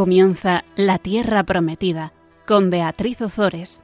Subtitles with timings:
[0.00, 2.14] Comienza La Tierra Prometida
[2.46, 3.82] con Beatriz Ozores.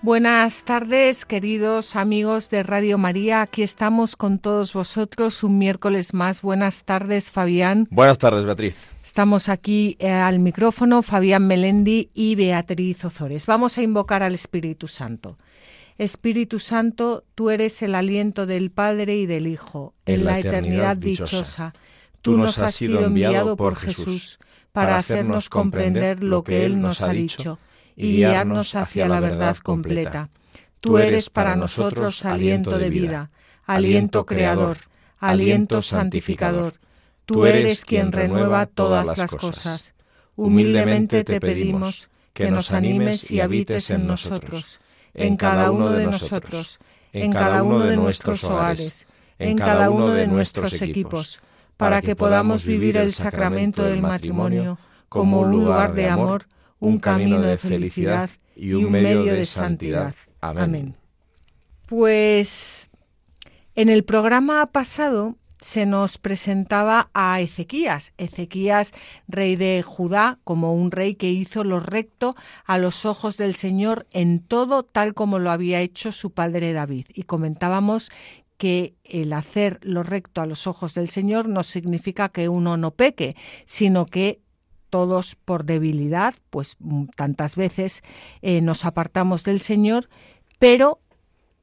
[0.00, 3.42] Buenas tardes, queridos amigos de Radio María.
[3.42, 6.40] Aquí estamos con todos vosotros un miércoles más.
[6.40, 7.86] Buenas tardes, Fabián.
[7.90, 8.76] Buenas tardes, Beatriz.
[9.04, 13.44] Estamos aquí eh, al micrófono, Fabián Melendi y Beatriz Ozores.
[13.44, 15.36] Vamos a invocar al Espíritu Santo.
[15.96, 21.72] Espíritu Santo, tú eres el aliento del Padre y del Hijo, en, la, eternidad, dichosa.
[22.20, 24.38] Tú nos has sido enviado por Jesús
[24.72, 27.58] para hacernos comprender lo que Él nos ha dicho
[27.96, 30.30] y guiarnos hacia la verdad completa.
[30.80, 33.30] Tú eres para nosotros aliento de vida,
[33.64, 34.78] aliento creador,
[35.18, 36.74] aliento santificador.
[37.24, 39.94] Tú eres quien renueva todas las cosas.
[40.34, 44.80] Humildemente te pedimos que nos animes y habites en nosotros
[45.14, 46.78] en cada uno de nosotros,
[47.12, 49.06] en cada uno de nuestros hogares,
[49.38, 51.40] en cada uno de nuestros equipos,
[51.76, 56.46] para que podamos vivir el sacramento del matrimonio como un lugar de amor,
[56.80, 60.14] un camino de felicidad y un medio de santidad.
[60.40, 60.96] Amén.
[61.86, 62.90] Pues
[63.74, 68.92] en el programa pasado se nos presentaba a Ezequías, Ezequías,
[69.28, 74.06] rey de Judá, como un rey que hizo lo recto a los ojos del Señor
[74.12, 77.06] en todo tal como lo había hecho su padre David.
[77.14, 78.10] Y comentábamos
[78.58, 82.90] que el hacer lo recto a los ojos del Señor no significa que uno no
[82.90, 83.34] peque,
[83.64, 84.42] sino que
[84.90, 86.76] todos por debilidad, pues
[87.16, 88.02] tantas veces
[88.42, 90.10] eh, nos apartamos del Señor,
[90.58, 91.00] pero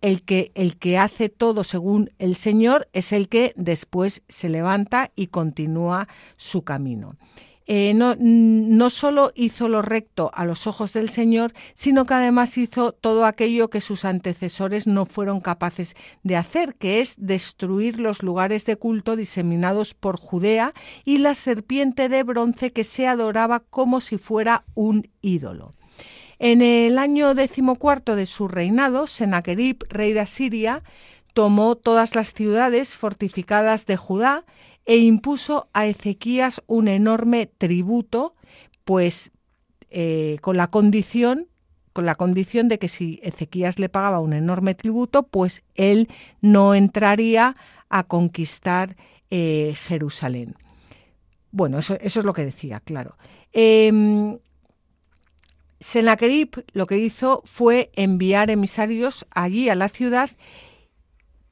[0.02, 5.12] el que, el que hace todo según el Señor es el que después se levanta
[5.16, 7.16] y continúa su camino.
[7.68, 12.58] Eh, no, no solo hizo lo recto a los ojos del Señor, sino que además
[12.58, 18.24] hizo todo aquello que sus antecesores no fueron capaces de hacer, que es destruir los
[18.24, 20.74] lugares de culto diseminados por Judea
[21.06, 25.72] y la serpiente de bronce que se adoraba como si fuera un ídolo.
[26.44, 30.81] En el año decimocuarto de su reinado, Sennacherib, rey de Asiria,
[31.35, 34.44] tomó todas las ciudades fortificadas de Judá
[34.88, 38.34] e impuso a Ezequías un enorme tributo,
[38.85, 39.31] pues
[39.91, 41.47] eh, con la condición
[41.94, 46.09] con la condición de que si Ezequías le pagaba un enorme tributo, pues él
[46.41, 47.53] no entraría
[47.88, 48.96] a conquistar
[49.30, 50.56] eh, Jerusalén.
[51.51, 53.16] Bueno, eso, es lo que decía, claro.
[53.51, 54.40] Em,
[55.81, 60.30] Sennacherib lo que hizo fue enviar emisarios allí a la ciudad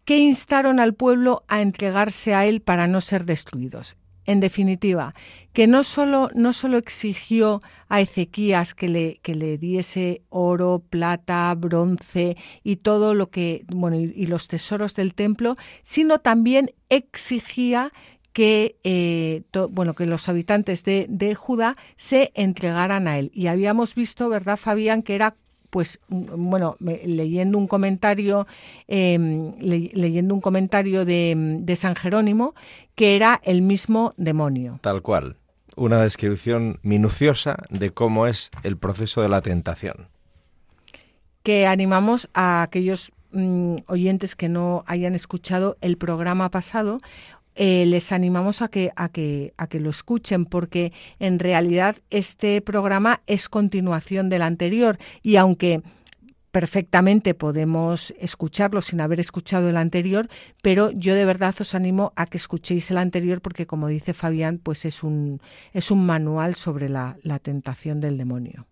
[0.05, 3.97] que instaron al pueblo a entregarse a él para no ser destruidos.
[4.25, 5.13] En definitiva,
[5.53, 11.53] que no solo, no solo exigió a Ezequías que le, que le diese oro, plata,
[11.55, 17.91] bronce y todo lo que, bueno, y los tesoros del templo, sino también exigía
[18.33, 23.31] que, eh, bueno, que los habitantes de, de, Judá se entregaran a él.
[23.33, 25.35] Y habíamos visto, ¿verdad, Fabián, que era
[25.69, 28.47] pues bueno leyendo un comentario
[28.87, 32.55] em, leyendo un comentario de, de, San Jerónimo
[32.95, 34.79] que era el mismo demonio.
[34.81, 35.37] Tal cual.
[35.75, 40.09] Una descripción minuciosa de cómo es el proceso de la tentación.
[41.43, 46.97] Que animamos a aquellos mm, oyentes que no hayan escuchado el programa pasado
[47.61, 52.61] eh, les animamos a que, a, que, a que lo escuchen porque en realidad este
[52.61, 55.81] programa es continuación del anterior y aunque
[56.51, 60.29] perfectamente podemos escucharlo sin haber escuchado el anterior,
[60.61, 64.59] pero yo de verdad os animo a que escuchéis el anterior porque como dice Fabián,
[64.63, 65.41] pues es un,
[65.73, 68.68] es un manual sobre la, la tentación del demonio.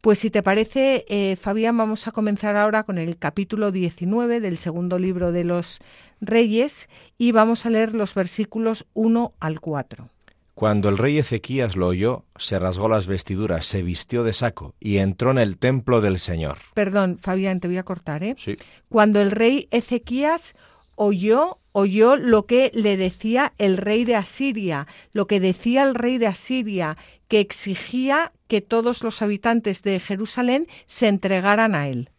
[0.00, 4.56] Pues si te parece, eh, Fabián, vamos a comenzar ahora con el capítulo 19 del
[4.56, 5.80] segundo libro de los
[6.20, 10.08] Reyes y vamos a leer los versículos 1 al 4.
[10.54, 14.98] Cuando el rey Ezequías lo oyó, se rasgó las vestiduras, se vistió de saco y
[14.98, 16.58] entró en el templo del Señor.
[16.74, 18.34] Perdón, Fabián, te voy a cortar, ¿eh?
[18.38, 18.56] Sí.
[18.88, 20.54] Cuando el rey Ezequías
[20.96, 26.18] oyó, oyó lo que le decía el rey de Asiria, lo que decía el rey
[26.18, 26.96] de Asiria,
[27.28, 32.10] que exigía que todos los habitantes de Jerusalén se entregaran a él.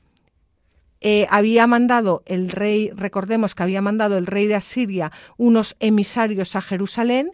[1.02, 6.56] Eh, había mandado el rey, recordemos que había mandado el rey de Asiria unos emisarios
[6.56, 7.32] a Jerusalén.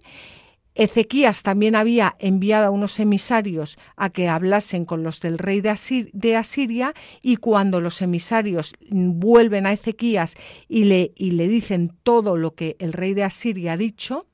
[0.75, 6.35] Ezequías también había enviado a unos emisarios a que hablasen con los del rey de,
[6.35, 10.35] Asiria y cuando los emisarios vuelven a Ezequías
[10.67, 14.27] y le, y le dicen todo lo que el rey de Asiria ha dicho,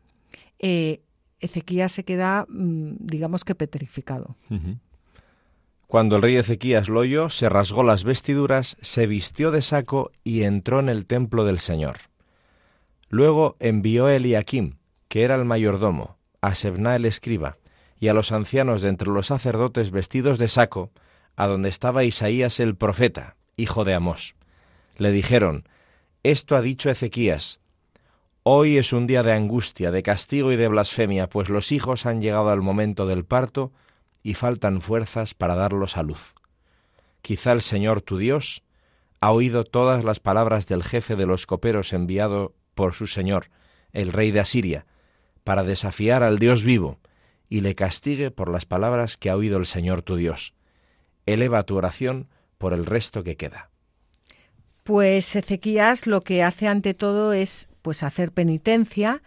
[0.60, 1.02] eh,
[1.42, 4.38] Ezequías se queda, mm, digamos que petrificado.
[5.88, 10.44] Cuando el rey Ezequías lo oyó, se rasgó las vestiduras, se vistió de saco y
[10.44, 11.98] entró en el templo del Señor.
[13.10, 14.76] Luego envió a Eliakim,
[15.10, 17.58] que era el mayordomo, a Sebna el escriba,
[18.00, 20.92] y a los ancianos de entre los sacerdotes vestidos de saco,
[21.36, 24.36] a donde estaba Isaías el profeta, hijo de Amós.
[24.96, 25.68] Le dijeron,
[26.24, 27.60] Esto ha dicho Ezequías,
[28.44, 32.22] Hoy es un día de angustia, de castigo y de blasfemia, pues los hijos han
[32.22, 33.72] llegado al momento del parto
[34.24, 36.34] y faltan fuerzas para darlos a luz.
[37.22, 38.64] Quizá el Señor tu Dios
[39.20, 43.52] ha oído todas las palabras del jefe de los coperos enviado por su Señor,
[43.94, 44.88] el rey de Asiria,
[45.44, 47.00] para desafiar al Dios vivo,
[47.48, 50.56] y le castigue por las palabras que ha oído el Señor tu Dios.
[51.28, 52.28] Eleva tu oración
[52.58, 53.70] por el resto que queda.
[54.84, 59.22] Pues Ezequías lo que hace ante todo es pues hacer penitencia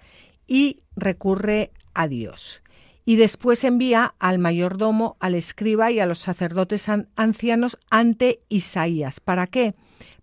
[0.46, 2.62] y recurre a Dios
[3.04, 9.20] y después envía al mayordomo, al escriba y a los sacerdotes ancianos ante Isaías.
[9.20, 9.74] ¿Para qué?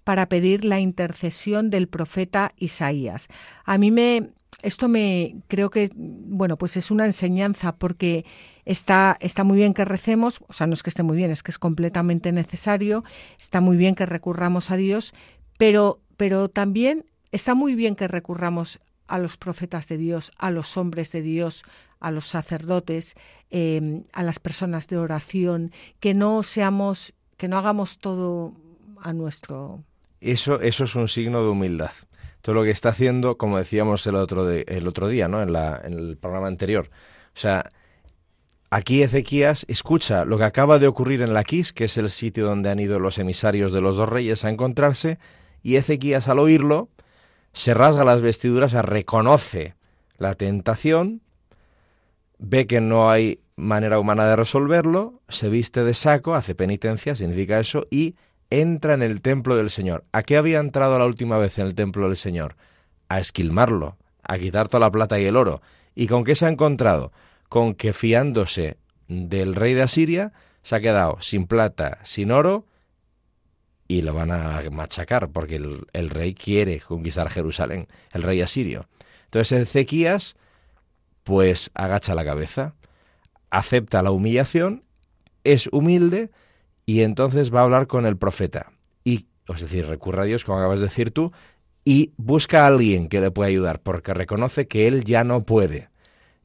[0.03, 3.27] Para pedir la intercesión del profeta Isaías.
[3.65, 4.31] A mí me
[4.63, 8.25] esto me creo que bueno, pues es una enseñanza porque
[8.65, 11.41] está está muy bien que recemos, o sea, no es que esté muy bien, es
[11.41, 13.03] que es completamente necesario,
[13.39, 15.13] está muy bien que recurramos a Dios,
[15.57, 20.77] pero pero también está muy bien que recurramos a los profetas de Dios, a los
[20.77, 21.63] hombres de Dios,
[21.99, 23.15] a los sacerdotes,
[23.49, 28.53] em, a las personas de oración, que no seamos, que no hagamos todo
[29.01, 29.83] a nuestro.
[30.21, 31.91] Eso, eso es un signo de humildad.
[32.41, 35.41] Todo lo que está haciendo, como decíamos el otro, el otro día, ¿no?
[35.41, 36.89] En, en el programa anterior.
[37.35, 37.69] O sea,
[38.69, 42.69] aquí Ezequías escucha lo que acaba de ocurrir en Laquis, que es el sitio donde
[42.69, 45.19] han ido los emisarios de los dos reyes a encontrarse,
[45.61, 46.89] y Ezequías al oírlo
[47.53, 49.75] se rasga las vestiduras, reconoce
[50.17, 51.21] la tentación,
[52.37, 57.59] ve que no hay manera humana de resolverlo, se viste de saco, hace penitencia, significa
[57.59, 58.15] eso, y
[58.49, 60.03] entra en el templo del Señor.
[60.11, 62.55] ¿A qué había entrado la última vez en el templo del Señor?
[63.09, 65.61] A esquilmarlo, a quitar toda la plata y el oro.
[65.95, 67.11] ¿Y con qué se ha encontrado?
[67.49, 68.77] Con que fiándose
[69.07, 70.33] del rey de Asiria,
[70.63, 72.65] se ha quedado sin plata, sin oro
[73.91, 78.87] y lo van a machacar porque el, rey quiere conquistar Jerusalén, el rey asirio.
[79.25, 80.37] Entonces Ezequías
[81.25, 82.73] pues agacha la cabeza,
[83.49, 84.85] acepta la humillación,
[85.43, 86.31] es humilde
[86.85, 88.71] y entonces va a hablar con el profeta.
[89.03, 91.33] Y, es decir, recurre a Dios, como acabas de decir tú,
[91.83, 95.89] y busca a alguien que le pueda ayudar, porque reconoce que él ya no puede.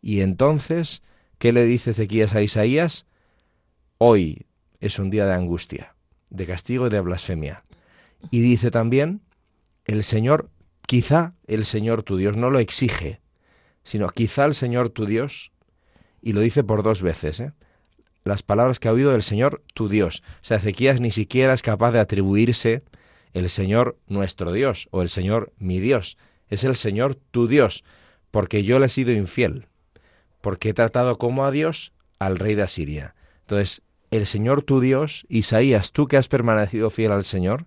[0.03, 1.05] Y entonces,
[1.39, 3.07] ¿qué le dice Ezequías a Isaías?
[3.99, 4.47] Hoy
[4.81, 5.96] es un día de angustia
[6.31, 7.65] de castigo y de blasfemia.
[8.31, 9.21] Y dice también,
[9.85, 10.51] el Señor,
[10.87, 13.21] quizá el Señor tu Dios no lo exige,
[13.83, 15.53] sino quizá el Señor tu Dios,
[16.23, 17.53] y lo dice por dos veces, ¿eh?
[18.25, 20.23] las palabras que ha oído del Señor tu Dios.
[20.27, 22.83] O sea, Ezequías ni siquiera es capaz de atribuirse
[23.33, 26.19] el Señor nuestro Dios o el Señor mi Dios.
[26.49, 27.85] Es el Señor tu Dios,
[28.31, 29.67] porque yo le he sido infiel,
[30.41, 33.15] porque he tratado como a Dios al rey de Asiria.
[33.43, 37.67] Entonces, el Señor tu Dios, Isaías, tú que has permanecido fiel al Señor,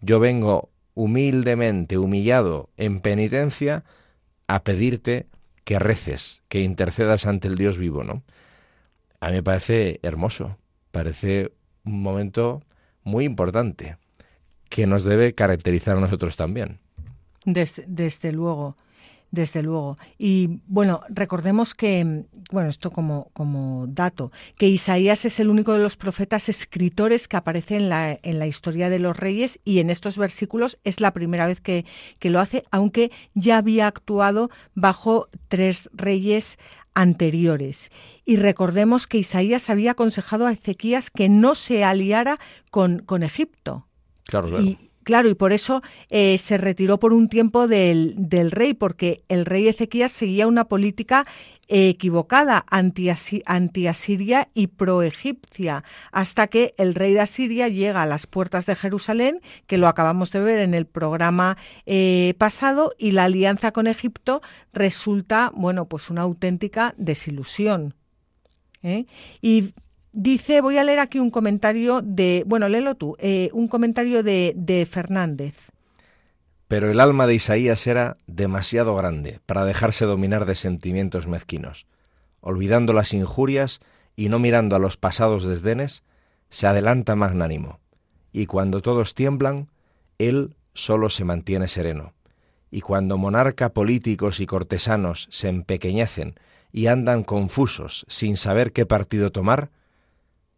[0.00, 3.84] yo vengo humildemente, humillado, en penitencia,
[4.46, 5.26] a pedirte
[5.64, 8.22] que reces, que intercedas ante el Dios vivo, ¿no?
[9.20, 10.58] A mí me parece hermoso,
[10.90, 11.52] parece
[11.84, 12.62] un momento
[13.04, 13.96] muy importante
[14.68, 16.78] que nos debe caracterizar a nosotros también.
[17.44, 18.76] Desde, desde luego.
[19.32, 19.96] Desde luego.
[20.18, 25.82] Y bueno, recordemos que, bueno, esto como, como dato, que Isaías es el único de
[25.82, 29.88] los profetas escritores que aparece en la, en la historia de los reyes y en
[29.88, 31.86] estos versículos es la primera vez que,
[32.18, 36.58] que lo hace, aunque ya había actuado bajo tres reyes
[36.92, 37.90] anteriores.
[38.26, 42.38] Y recordemos que Isaías había aconsejado a Ezequías que no se aliara
[42.70, 43.86] con, con Egipto.
[44.24, 44.66] Claro, claro.
[45.04, 48.16] Claro, y por eso eh, se retiró por un tiempo del,
[48.50, 51.26] rey, porque el rey Ezequías seguía una política
[51.68, 58.76] equivocada anti-asiria y pro-egipcia, hasta que el rey de Asiria llega a las puertas de
[58.76, 61.56] Jerusalén, que lo acabamos de ver en el programa
[61.86, 64.42] eh, pasado, y la alianza con Egipto
[64.72, 67.94] resulta, bueno, pues una auténtica desilusión.
[68.82, 69.06] ¿eh?
[69.40, 69.72] Y
[70.12, 74.52] Dice, voy a leer aquí un comentario de, bueno, léelo tú, eh, un comentario de,
[74.56, 75.70] de Fernández.
[76.68, 81.86] Pero el alma de Isaías era demasiado grande para dejarse dominar de sentimientos mezquinos.
[82.40, 83.80] Olvidando las injurias
[84.16, 86.02] y no mirando a los pasados desdenes,
[86.50, 87.80] se adelanta magnánimo,
[88.32, 89.68] y cuando todos tiemblan,
[90.18, 92.12] él solo se mantiene sereno.
[92.70, 96.34] Y cuando monarca, políticos y cortesanos se empequeñecen
[96.72, 99.70] y andan confusos sin saber qué partido tomar,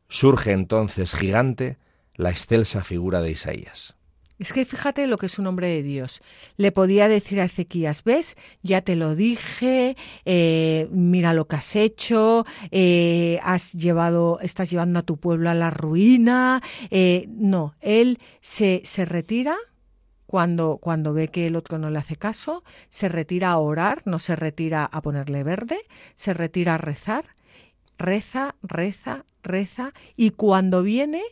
[0.08, 1.78] Surge entonces gigante
[2.14, 3.96] la excelsa figura de Isaías.
[4.38, 6.20] Es que fíjate lo que es un hombre de Dios.
[6.56, 11.76] Le podía decir a Ezequías, ves, ya te lo dije, eh, mira lo que has
[11.76, 16.62] hecho, eh, has llevado, estás llevando a tu pueblo a la ruina.
[16.90, 19.56] Eh, no, él se, se retira
[20.26, 24.18] cuando, cuando ve que el otro no le hace caso, se retira a orar, no
[24.18, 25.78] se retira a ponerle verde,
[26.16, 27.26] se retira a rezar,
[27.98, 31.22] reza, reza, reza, y cuando viene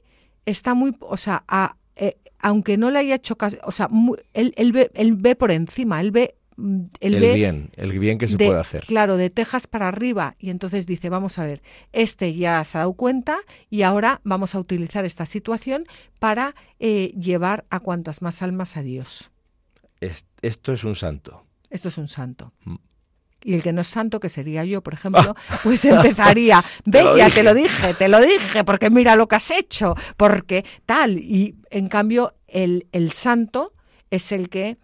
[0.47, 3.88] está muy, o sea, a, eh, aunque no le haya hecho caso, o sea,
[4.35, 8.28] él, él, ve, él ve por encima, él ve mm, el bien, el bien que
[8.28, 8.85] se puede hacer.
[8.87, 10.35] Claro, de Texas para arriba.
[10.38, 13.38] Y entonces dice, vamos a ver, este ya se ha dado cuenta
[13.71, 15.87] y ahora vamos a utilizar esta situación
[16.19, 19.31] para eh, llevar a cuantas más almas a Dios.
[20.00, 21.45] esto es un santo.
[21.71, 22.52] Esto es un santo.
[22.64, 22.76] Mm
[23.44, 27.30] y el que no es santo, que sería yo, por ejemplo, pues empezaría, ves, ya
[27.30, 31.18] te lo dije, te lo dije, porque mira lo que has hecho, porque tal.
[31.18, 33.72] Y en cambio, el, el santo
[34.11, 34.78] es el que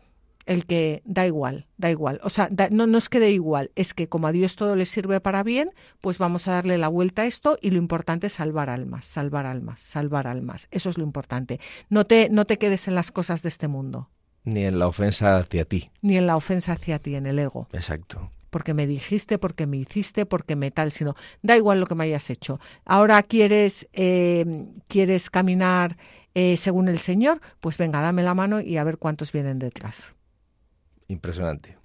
[0.49, 2.21] el que da igual, da igual.
[2.23, 4.87] O sea, no, no es que dé igual, es que como a Dios todo le
[4.87, 8.33] sirve para bien, pues vamos a darle la vuelta a esto y lo importante es
[8.33, 10.67] salvar almas, salvar almas, salvar almas.
[10.71, 11.61] Eso es lo importante.
[11.91, 14.09] No te, no te quedes en las cosas de este mundo.
[14.45, 15.91] Ni en la ofensa hacia ti.
[16.01, 17.69] Ni en la ofensa hacia ti, en el ego.
[17.75, 21.95] Exacto porque me dijiste, porque me hiciste, porque me tal, sino da igual lo que
[21.95, 22.59] me hayas hecho.
[22.85, 24.45] Ahora quieres, eh,
[24.89, 25.97] quieres caminar
[26.35, 30.17] eh, según el Señor, pues venga, dame la mano y a ver cuántos vienen detrás.
[31.07, 31.79] Impresionante.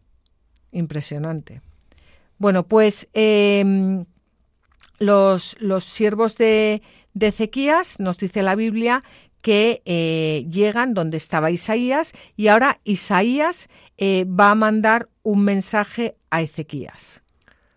[0.72, 1.62] Impresionante.
[2.39, 4.06] Bueno, pues em,
[4.98, 6.82] los, los siervos de,
[7.13, 9.03] de Ezequías, nos dice la Biblia,
[9.44, 16.15] que eh, llegan donde estaba Isaías y ahora Isaías eh, va a mandar un mensaje
[16.34, 17.22] a Ezequías.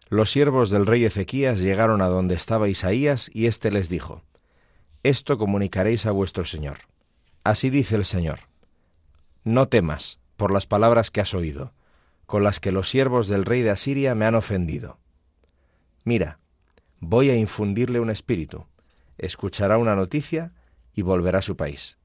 [0.08, 4.22] Los siervos del rey Ezequías llegaron a donde estaba Isaías y éste les dijo,
[5.02, 6.78] Esto comunicaréis a vuestro Señor.
[7.44, 8.38] Así dice el Señor,
[9.44, 11.74] No temas por las palabras que has oído,
[12.24, 15.00] con las que los siervos del rey de Asiria me han ofendido.
[16.04, 16.38] Mira,
[16.98, 18.64] voy a infundirle un espíritu,
[19.18, 20.54] escuchará una noticia
[20.94, 21.98] y volverá a su país.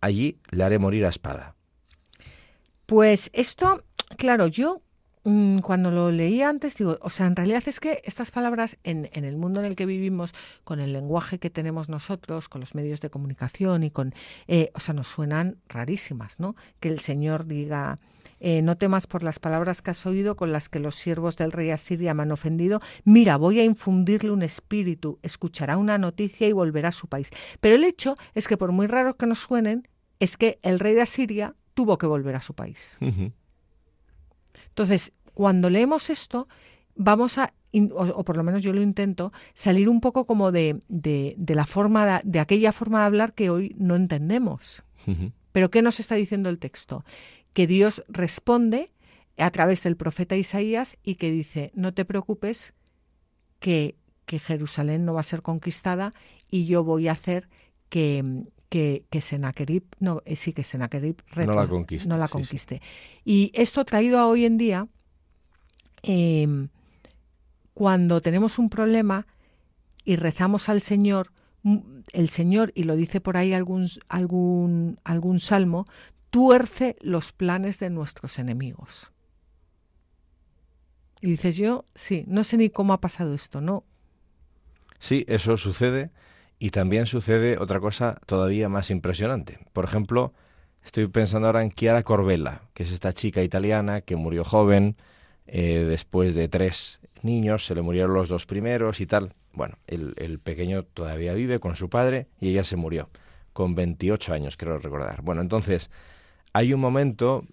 [0.00, 1.54] Allí le haré morir a espada.
[2.86, 3.84] Pues esto,
[4.16, 4.80] claro, yo
[5.24, 9.08] mm, cuando lo leí antes, digo, o sea, en realidad es que estas palabras en,
[9.12, 13.00] el mundo en el que vivimos, con el lenguaje que tenemos nosotros, con los medios
[13.00, 14.14] de comunicación y con,
[14.48, 16.56] eh, o sea, nos suenan rarísimas, ¿no?
[16.80, 17.96] Que el Señor diga,
[18.44, 21.52] eh, no temas por las palabras que has oído con las que los siervos del
[21.52, 22.80] rey Asiria me han ofendido.
[23.04, 27.30] Mira, voy a infundirle un espíritu, escuchará una noticia y volverá a su país.
[27.60, 29.86] Pero el hecho es que, por muy raro que nos suenen,
[30.18, 32.98] es que el rey de Asiria tuvo que volver a su país.
[34.72, 36.48] Entonces, cuando leemos esto,
[36.94, 37.54] vamos a,
[37.94, 42.20] o, por lo menos yo lo intento, salir un poco como de, de, la forma,
[42.24, 44.82] de, aquella forma de hablar que hoy no entendemos.
[45.52, 47.04] Pero ¿qué nos está diciendo el texto?
[47.52, 48.90] que Dios responde
[49.38, 52.74] a través del profeta Isaías y que dice, no te preocupes,
[53.60, 56.12] que, que Jerusalén no va a ser conquistada
[56.50, 57.48] y yo voy a hacer
[57.88, 62.08] que, que, que Senaquerib, no, eh, sí que Senaquerib no la conquiste.
[62.08, 62.80] No la conquiste.
[63.22, 64.88] Y esto traído a hoy en día,
[66.02, 66.70] em,
[67.74, 69.26] cuando tenemos un problema
[70.06, 71.32] y rezamos al Señor,
[72.14, 75.84] el Señor, y lo dice por ahí algún, algún, algún salmo,
[76.30, 79.12] tuerce los planes de nuestros enemigos.
[81.20, 83.84] Y dices yo, sí, no sé ni cómo ha pasado esto, ¿no?
[84.98, 86.10] Sí, eso sucede
[86.62, 89.58] y también sucede otra cosa todavía más impresionante.
[89.72, 90.32] Por ejemplo,
[90.84, 94.96] estoy pensando ahora en Chiara Corbella, que es esta chica italiana que murió joven,
[95.48, 99.34] eh, después de tres niños, se le murieron los dos primeros y tal.
[99.52, 103.10] Bueno, el, pequeño todavía vive con su padre y ella se murió
[103.52, 105.20] con 28 años, creo recordar.
[105.22, 105.90] Bueno, entonces,
[106.52, 107.44] hay un momento,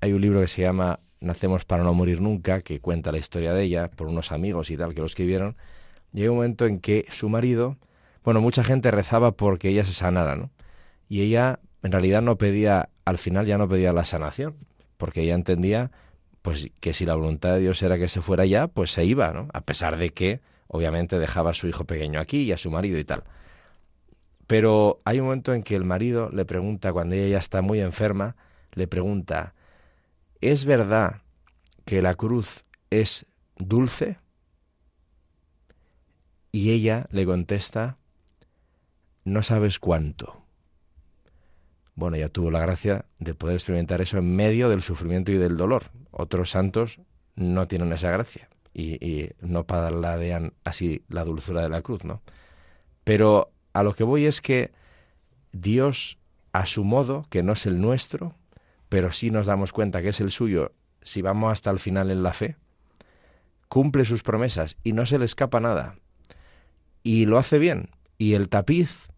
[0.00, 3.52] hay un libro que se llama Nacemos para no morir nunca, que cuenta la historia
[3.54, 5.56] de ella por unos amigos y tal que lo escribieron.
[6.14, 7.76] Hay un momento en que su marido,
[8.26, 10.50] bueno, mucha gente rezaba porque ella se sanara, ¿no?
[11.08, 14.56] Y ella en realidad no pedía, al final ya no pedía la sanación,
[14.96, 15.92] porque ella entendía
[16.42, 19.32] pues que si la voluntad de Dios era que se fuera ya, pues se iba,
[19.32, 19.46] ¿no?
[19.52, 22.98] A pesar de que obviamente dejaba a su hijo pequeño aquí y a su marido
[22.98, 23.22] y tal.
[24.48, 27.80] Pero hay un momento en que el marido le pregunta, cuando ella ya está muy
[27.80, 28.34] enferma,
[28.72, 29.54] le pregunta,
[30.40, 31.22] ¿es verdad
[31.84, 33.24] que la cruz es
[33.56, 34.18] dulce?
[36.50, 37.98] Y ella le contesta,
[39.26, 40.40] no sabes cuánto.
[41.96, 45.56] Bueno, ya tuvo la gracia de poder experimentar eso en medio del sufrimiento y del
[45.56, 45.90] dolor.
[46.12, 47.00] Otros santos
[47.34, 52.22] no tienen esa gracia y, no paladean así la dulzura de la cruz, ¿no?
[53.02, 54.70] Pero a lo que voy es que
[55.50, 56.18] Dios,
[56.52, 58.36] a su modo, que no es el nuestro,
[58.88, 62.22] pero sí nos damos cuenta que es el suyo si vamos hasta el final en
[62.22, 62.58] la fe,
[63.68, 65.96] cumple sus promesas y no se le escapa nada.
[67.02, 67.90] Y lo hace bien.
[68.18, 69.08] Y el tapiz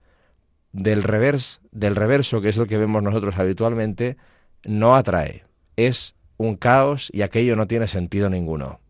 [0.79, 4.17] del, revers, del reverso, que es el que vemos nosotros habitualmente,
[4.65, 5.45] no atrae.
[5.77, 8.81] Es un caos y aquello no tiene sentido ninguno.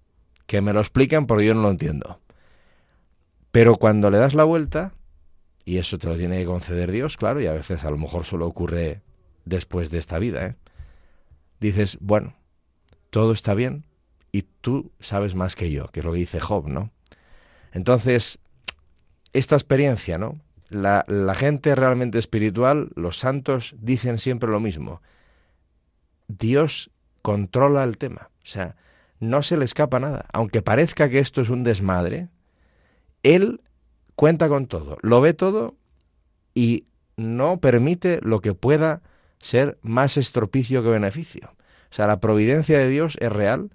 [0.47, 2.21] Que me lo expliquen porque yo no lo entiendo.
[3.51, 4.93] Pero cuando le das la vuelta,
[5.65, 8.25] y eso te lo tiene que conceder Dios, claro, y a veces a lo mejor
[8.25, 9.03] solo ocurre
[9.45, 10.55] después de esta vida, ¿eh?
[11.61, 12.35] dices, bueno,
[13.11, 13.85] todo está bien
[14.31, 16.91] y tú sabes más que yo, que es lo que dice Job, ¿no?
[17.73, 18.39] Entonces,
[19.33, 20.39] esta experiencia, ¿no?
[20.69, 25.01] La, gente realmente espiritual, los santos, dicen siempre lo mismo.
[26.29, 26.91] Dios
[27.23, 28.31] controla el tema.
[28.43, 28.77] O sea,
[29.21, 30.27] no se le escapa nada.
[30.33, 32.29] Aunque parezca que esto es un desmadre,
[33.23, 33.63] Él
[34.15, 35.77] cuenta con todo, lo ve todo
[36.55, 39.03] y no permite lo que pueda
[39.39, 41.53] ser más estropicio que beneficio.
[41.91, 43.71] O sea, la providencia de Dios es real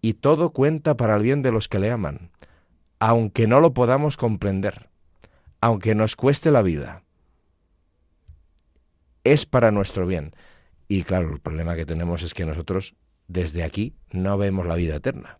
[0.00, 2.30] y todo cuenta para el bien de los que le aman,
[2.98, 4.88] aunque no lo podamos comprender,
[5.60, 7.02] aunque nos cueste la vida.
[9.24, 10.32] Es para nuestro bien.
[10.88, 12.94] Y claro, el problema que tenemos es que nosotros
[13.26, 15.38] desde aquí no vemos la vida eterna,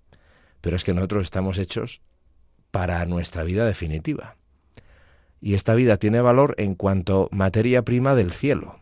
[0.60, 2.02] pero es que nosotros estamos hechos
[2.70, 4.36] para nuestra vida definitiva.
[5.40, 8.80] Y esta vida tiene valor en cuanto materia prima del cielo.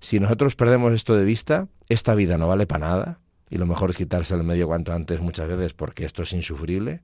[0.00, 3.90] Si nosotros perdemos esto de vista, esta vida no vale para nada, y lo mejor
[3.90, 7.00] es quitarse el medio cuanto antes muchas veces porque esto es insufrible.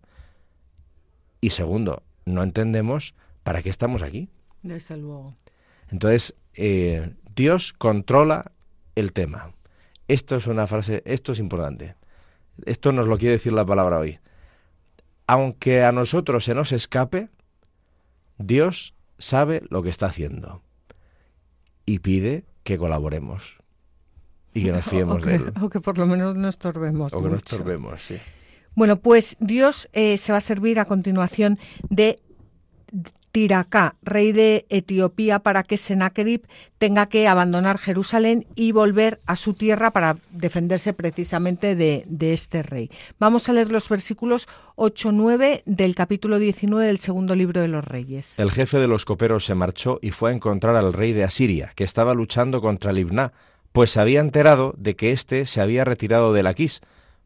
[1.40, 4.28] Y segundo, no entendemos para qué estamos aquí.
[4.62, 5.36] Desde luego.
[5.90, 8.52] Entonces, eh, Dios controla
[8.94, 9.52] el tema.
[10.08, 11.96] Esto es una frase, esto es importante.
[12.66, 14.18] Esto nos lo quiere decir la palabra hoy.
[15.26, 17.30] Aunque a nosotros se nos escape,
[18.38, 20.62] Dios sabe lo que está haciendo
[21.86, 23.58] y pide que colaboremos
[24.52, 25.52] y que nos fiemos de él.
[25.60, 27.14] O que por lo menos no estorbemos.
[27.14, 28.18] O que no estorbemos, sí.
[28.74, 32.20] Bueno, pues Dios eh, se va a servir a continuación de
[33.32, 36.42] Tiracá, rey de Etiopía, para que Sennacherib
[36.78, 42.62] tenga que abandonar Jerusalén y volver a su tierra para defenderse precisamente de, de este
[42.62, 42.90] rey.
[43.18, 48.38] Vamos a leer los versículos 8-9 del capítulo 19 del segundo libro de los Reyes.
[48.38, 51.70] El jefe de los coperos se marchó y fue a encontrar al rey de Asiria,
[51.74, 53.32] que estaba luchando contra Libná,
[53.72, 56.80] pues se había enterado de que éste se había retirado de Laquís,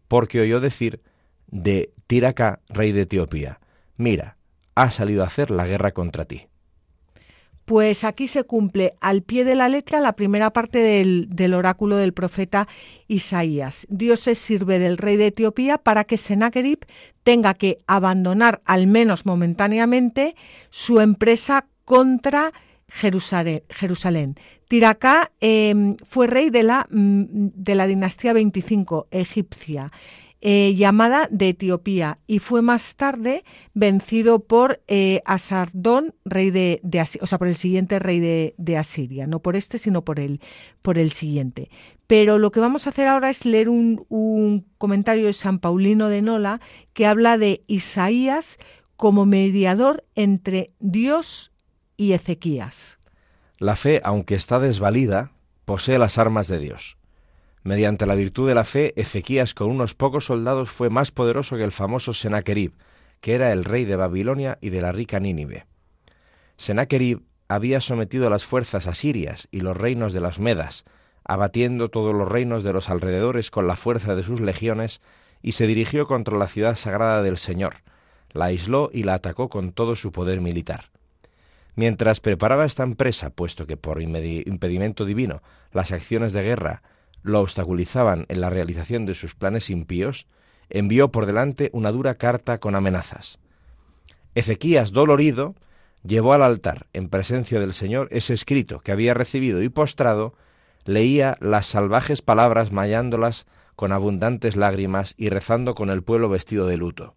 [0.08, 1.00] porque oyó decir
[1.46, 3.60] de Tiracá, rey de Etiopía,
[3.96, 4.36] mira,
[4.74, 6.48] ha salido a hacer la guerra contra ti.
[7.64, 12.12] Pues aquí se cumple al pie de la letra la primera parte del, oráculo del
[12.12, 12.68] profeta
[13.08, 13.86] Isaías.
[13.88, 16.80] Dios se sirve del rey de Etiopía para que Sennacherib
[17.22, 20.36] tenga que abandonar, al menos momentáneamente,
[20.68, 22.52] su empresa contra
[22.86, 23.62] Jerusalén.
[23.70, 24.36] Jerusalén.
[24.68, 29.88] Tiracá em, fue rey de la, mm, de la dinastía 25 egipcia.
[30.46, 36.82] Eh, llamada de Etiopía y fue más tarde vencido por eh, Asardón, rey de,
[37.22, 40.42] o sea, por el siguiente rey de, Asiria, no por este, sino por el,
[40.82, 41.70] por el siguiente.
[42.06, 46.20] Pero lo que vamos a hacer ahora es leer un comentario de San Paulino de
[46.20, 46.60] Nola
[46.92, 48.58] que habla de Isaías
[48.98, 51.52] como mediador entre Dios
[51.96, 52.98] y Ezequías.
[53.56, 55.32] La fe, aunque está desvalida,
[55.64, 56.98] posee las armas de Dios.
[57.64, 61.64] Mediante la virtud de la fe, Ezequías con unos pocos soldados fue más poderoso que
[61.64, 62.74] el famoso Sennacherib,
[63.22, 65.66] que era el rey de Babilonia y de la rica Nínive.
[66.58, 70.84] Sennacherib había sometido las fuerzas asirias y los reinos de las Medas,
[71.24, 75.00] abatiendo todos los reinos de los alrededores con la fuerza de sus legiones,
[75.40, 77.76] y se dirigió contra la ciudad sagrada del Señor,
[78.32, 80.90] la aisló y la atacó con todo su poder militar.
[81.76, 86.82] Mientras preparaba esta empresa, puesto que por impedimento divino las acciones de guerra
[87.24, 90.26] lo obstaculizaban en la realización de sus planes impíos,
[90.68, 93.40] envió por delante una dura carta con amenazas.
[94.34, 95.54] Ezequías, dolorido,
[96.04, 100.34] llevó al altar, en presencia del Señor, ese escrito que había recibido y postrado,
[100.84, 106.76] leía las salvajes palabras mallándolas con abundantes lágrimas y rezando con el pueblo vestido de
[106.76, 107.14] luto.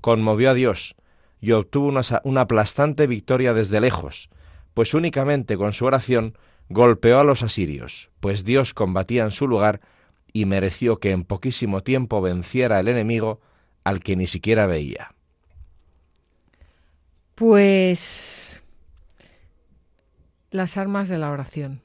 [0.00, 0.96] Conmovió a Dios
[1.40, 4.30] y obtuvo una, una aplastante victoria desde lejos,
[4.72, 6.38] pues únicamente con su oración
[6.68, 9.80] golpeó a los asirios, pues Dios combatía en su lugar
[10.32, 13.40] y mereció que en poquísimo tiempo venciera el enemigo
[13.84, 15.10] al que ni siquiera veía.
[17.34, 18.64] Pues
[20.50, 21.82] las armas de la oración.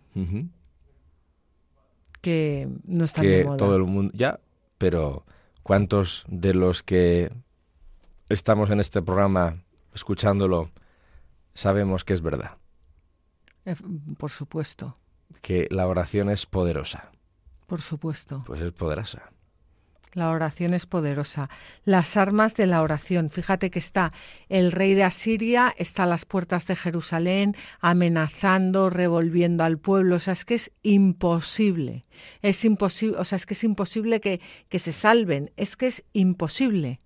[2.22, 3.58] Que no están que de moda.
[3.58, 4.39] todo el mundo ya,
[4.78, 5.26] pero
[5.63, 7.32] ¿cuántos de los que
[8.30, 9.63] estamos en este programa
[9.94, 10.72] escuchándolo
[11.54, 12.58] sabemos que es verdad.
[13.65, 13.76] Eh,
[14.17, 14.95] por supuesto.
[15.41, 17.12] Que la oración es poderosa.
[17.67, 18.39] Por supuesto.
[18.45, 19.32] Pues es poderosa.
[20.13, 21.50] La oración es poderosa.
[21.86, 23.30] Las armas de la oración.
[23.30, 24.12] Fíjate que está
[24.50, 30.17] el rey de Asiria, está a las puertas de Jerusalén, amenazando, revolviendo al pueblo.
[30.17, 32.02] O sea, es que es imposible.
[32.41, 35.52] Es imposible, o sea, es que es imposible que, que se salven.
[35.56, 37.00] Es que es imposible.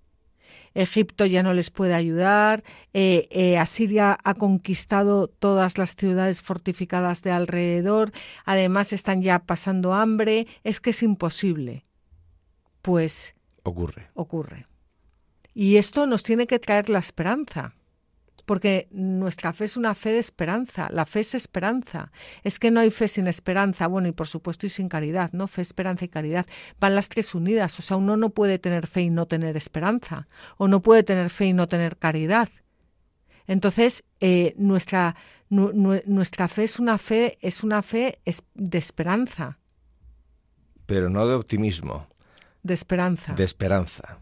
[0.76, 7.24] Egipto ya no les puede ayudar, eh, eh, Asiria ha conquistado todas las ciudades fortificadas
[7.24, 8.12] de alrededor,
[8.46, 11.84] además están ya pasando hambre, es que es imposible
[12.86, 13.34] pues
[13.64, 14.12] ocurre.
[14.14, 14.66] Ocurre.
[15.56, 17.74] Y esto nos tiene que traer la esperanza,
[18.46, 22.12] porque nuestra fe es una fe de esperanza, la fe es esperanza.
[22.44, 25.48] Es que no hay fe sin esperanza, bueno, y por supuesto y sin caridad, ¿no?
[25.48, 26.46] Fe, esperanza y caridad
[26.80, 30.28] van las tres unidas, o sea, uno no puede tener fe y no tener esperanza,
[30.58, 32.50] o no puede tener fe y no tener caridad.
[33.48, 35.16] Entonces, eh, nuestra,
[35.50, 38.20] nuestra fe es una fe, es una fe
[38.54, 39.60] de esperanza.
[40.86, 42.08] Pero no de optimismo.
[42.64, 43.34] De esperanza.
[43.34, 44.20] De esperanza.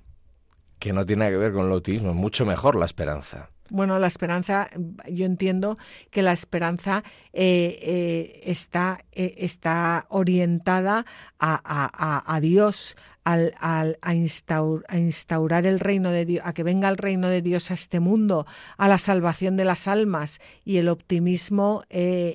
[0.79, 3.49] Que no tiene que ver con el autismo, mucho mejor la esperanza.
[3.69, 4.69] Bueno, la esperanza,
[5.09, 5.77] yo entiendo
[6.11, 11.05] que la esperanza eh, eh, está, eh, está orientada
[11.39, 16.97] a, a, Dios, al, al a, instaurar el reino de Dios, a que venga el
[16.97, 18.45] reino de Dios a este mundo,
[18.77, 20.39] a la salvación de las almas.
[20.65, 21.83] Y el optimismo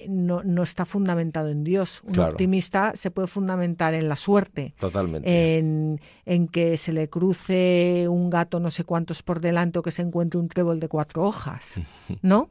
[0.08, 2.02] no, no, está fundamentado en Dios.
[2.04, 4.74] Un optimista se puede fundamentar en la suerte.
[4.78, 5.58] Totalmente.
[5.58, 9.90] En, en que se le cruce un gato no sé cuántos por delante o que
[9.90, 11.80] se encuentre un trébol de cuatro hojas.
[12.22, 12.50] ¿No?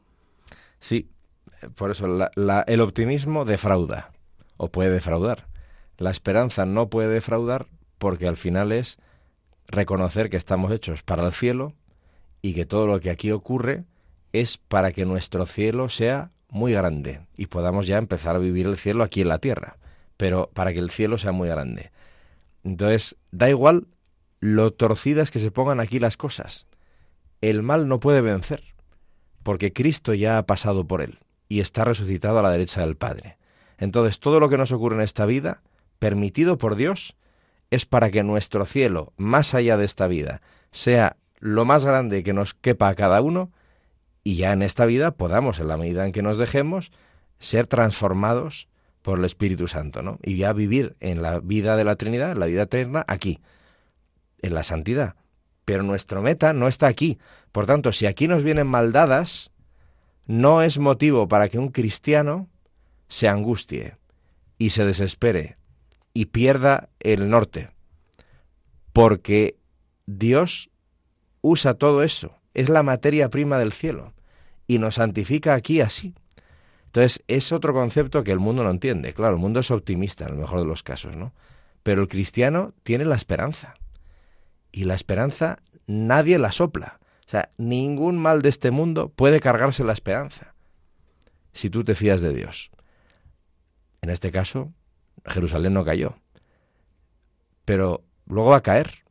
[0.80, 1.08] Sí,
[1.74, 2.06] por eso
[2.66, 4.12] el optimismo defrauda
[4.56, 5.46] o puede defraudar.
[5.96, 7.66] La esperanza no puede defraudar
[7.98, 8.98] porque al final es
[9.66, 11.74] reconocer que estamos hechos para el cielo
[12.42, 13.84] y que todo lo que aquí ocurre
[14.32, 18.78] es para que nuestro cielo sea muy grande y podamos ya empezar a vivir el
[18.78, 19.78] cielo aquí en la tierra,
[20.16, 21.90] pero para que el cielo sea muy grande.
[22.64, 23.86] Entonces, da igual
[24.40, 26.66] lo torcidas que se pongan aquí las cosas.
[27.40, 28.62] El mal no puede vencer,
[29.42, 33.38] porque Cristo ya ha pasado por él y está resucitado a la derecha del Padre.
[33.78, 35.62] Entonces, todo lo que nos ocurre en esta vida,
[35.98, 37.16] permitido por Dios,
[37.70, 42.32] es para que nuestro cielo, más allá de esta vida, sea lo más grande que
[42.32, 43.50] nos quepa a cada uno,
[44.24, 46.92] y ya en esta vida podamos, en la medida en que nos dejemos,
[47.38, 48.68] ser transformados
[49.02, 50.18] por el Espíritu Santo, ¿no?
[50.22, 53.40] Y ya vivir en la vida de la Trinidad, la vida eterna, aquí,
[54.42, 55.14] en la santidad.
[55.64, 57.18] Pero nuestro meta no está aquí.
[57.52, 59.52] Por tanto, si aquí nos vienen maldadas,
[60.26, 62.48] no es motivo para que un cristiano
[63.06, 63.96] se angustie
[64.58, 65.57] y se desespere
[66.18, 67.70] y pierda el norte,
[68.92, 69.56] porque
[70.06, 70.68] Dios
[71.42, 74.14] usa todo eso, es la materia prima del cielo
[74.66, 76.16] y nos santifica aquí así.
[76.86, 79.14] Entonces es otro concepto que el mundo no entiende.
[79.14, 81.34] Claro, el mundo es optimista en el mejor de los casos, ¿no?
[81.84, 83.76] Pero el cristiano tiene la esperanza.
[84.72, 86.98] Y la esperanza nadie la sopla.
[87.28, 90.56] O sea, ningún mal de este mundo puede cargarse la esperanza
[91.52, 92.72] si tú te fías de Dios.
[94.00, 94.72] En este caso,
[95.26, 96.16] Jerusalén no cayó,
[97.64, 99.04] pero luego va a caer.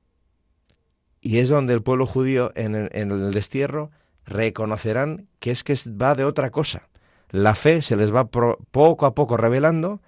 [1.21, 3.91] Y es donde el pueblo judío en el, destierro
[4.25, 6.89] reconocerán que es que va de otra cosa.
[7.29, 10.01] La fe se les va poco a poco revelando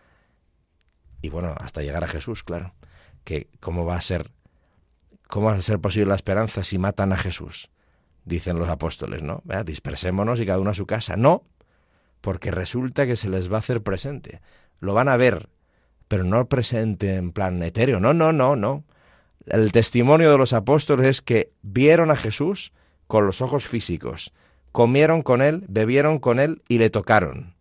[1.21, 2.73] y bueno, hasta llegar a Jesús, claro.
[3.25, 4.31] Que cómo va a ser
[5.27, 7.69] cómo va a ser posible la esperanza si matan a Jesús
[8.29, 9.43] dicen los apóstoles, ¿no?
[9.65, 11.17] dispersémonos y cada uno a su casa.
[11.17, 11.43] No,
[12.21, 14.41] porque resulta que se les va a hacer presente.
[14.79, 15.49] Lo van a ver,
[16.09, 18.01] pero no presente en plan etéreo.
[18.01, 18.83] No, no, no, no.
[19.45, 22.73] El testimonio de los apóstoles es que vieron a Jesús
[23.07, 24.33] con los ojos físicos,
[24.71, 27.55] comieron con él, bebieron con él y le tocaron.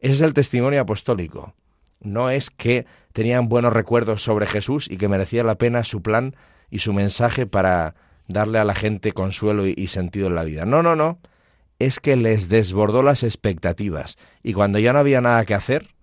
[0.00, 1.54] Ese es el testimonio apostólico.
[2.00, 6.36] No es que tenían buenos recuerdos sobre Jesús y que merecía la pena su plan
[6.70, 7.94] y su mensaje para
[8.28, 10.64] darle a la gente consuelo y, sentido en la vida.
[10.64, 11.18] No, no, no.
[11.78, 15.93] Es que les desbordó las expectativas y cuando ya no había nada que hacer,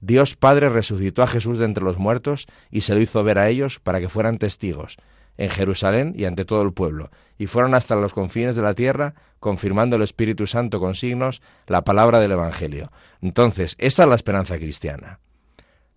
[0.00, 3.48] Dios Padre resucitó a Jesús de entre los muertos y se lo hizo ver a
[3.48, 4.96] ellos para que fueran testigos
[5.38, 9.14] en Jerusalén y ante todo el pueblo, y fueron hasta los confines de la tierra,
[9.38, 12.90] confirmando el Espíritu Santo con signos la palabra del Evangelio.
[13.22, 15.20] Entonces, esta es la esperanza cristiana.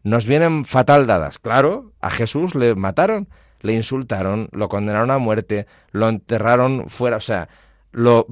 [0.04, 1.40] Nos vienen fatal dadas.
[1.40, 3.28] Claro, a Jesús le mataron,
[3.62, 7.50] le insultaron, lo condenaron a muerte, lo enterraron fuera, o sea,
[7.92, 8.28] lo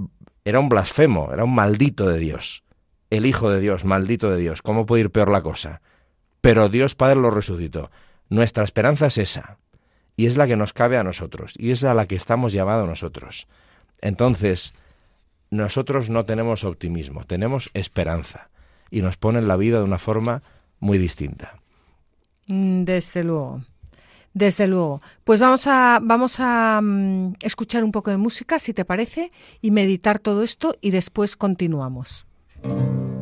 [0.46, 2.64] era un blasfemo, era un maldito de Dios.
[3.10, 4.62] El Hijo de Dios, maldito de Dios.
[4.62, 5.82] ¿Cómo puede ir peor la cosa?
[6.42, 7.92] Pero Dios Padre lo resucitó.
[8.30, 9.58] Nuestra esperanza es esa.
[10.16, 11.54] Y es la que nos cabe a nosotros.
[11.58, 13.48] Y es a la que estamos llamados nosotros.
[14.02, 14.74] Entonces,
[15.50, 18.50] nosotros no tenemos optimismo, tenemos esperanza
[18.92, 20.44] y nos ponen la vida de una forma
[20.80, 21.60] muy distinta.
[22.48, 23.64] Mm, desde luego.
[24.34, 25.02] Desde luego.
[25.24, 29.72] Pues vamos a, vamos a mm, escuchar un poco de música, si te parece, y
[29.72, 32.26] meditar todo esto y después continuamos.
[32.62, 33.19] Thank you.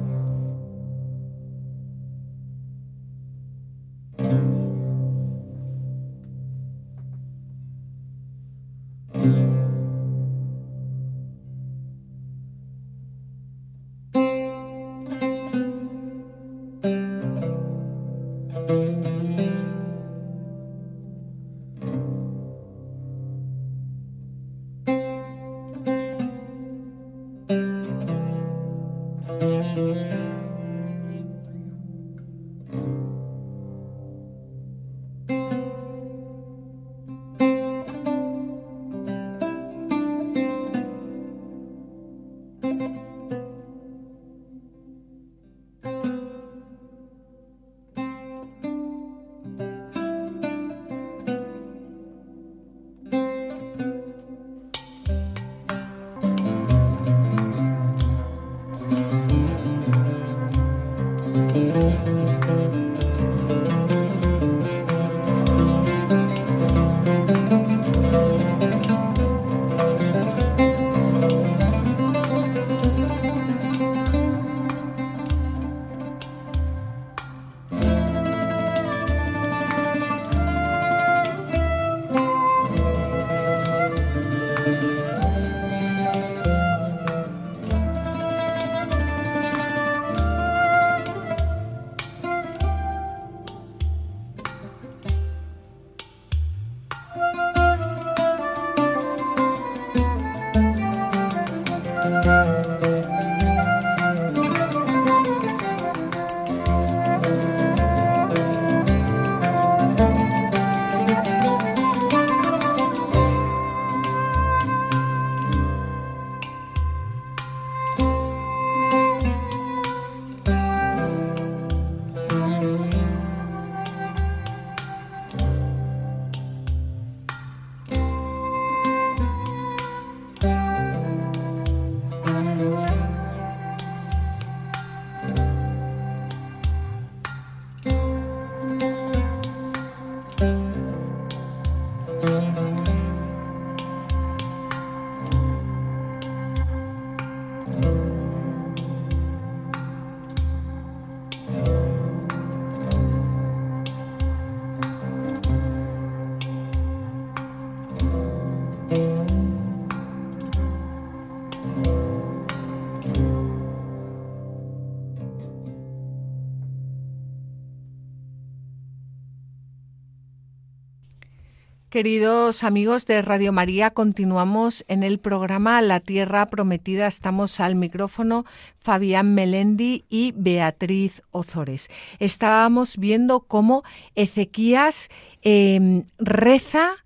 [171.98, 177.08] Queridos amigos de Radio María, continuamos en el programa La Tierra Prometida.
[177.08, 178.46] Estamos al micrófono
[178.78, 181.90] Fabián Melendi y Beatriz Ozores.
[182.20, 183.82] Estábamos viendo cómo
[184.14, 185.10] Ezequías
[185.42, 187.04] em, reza,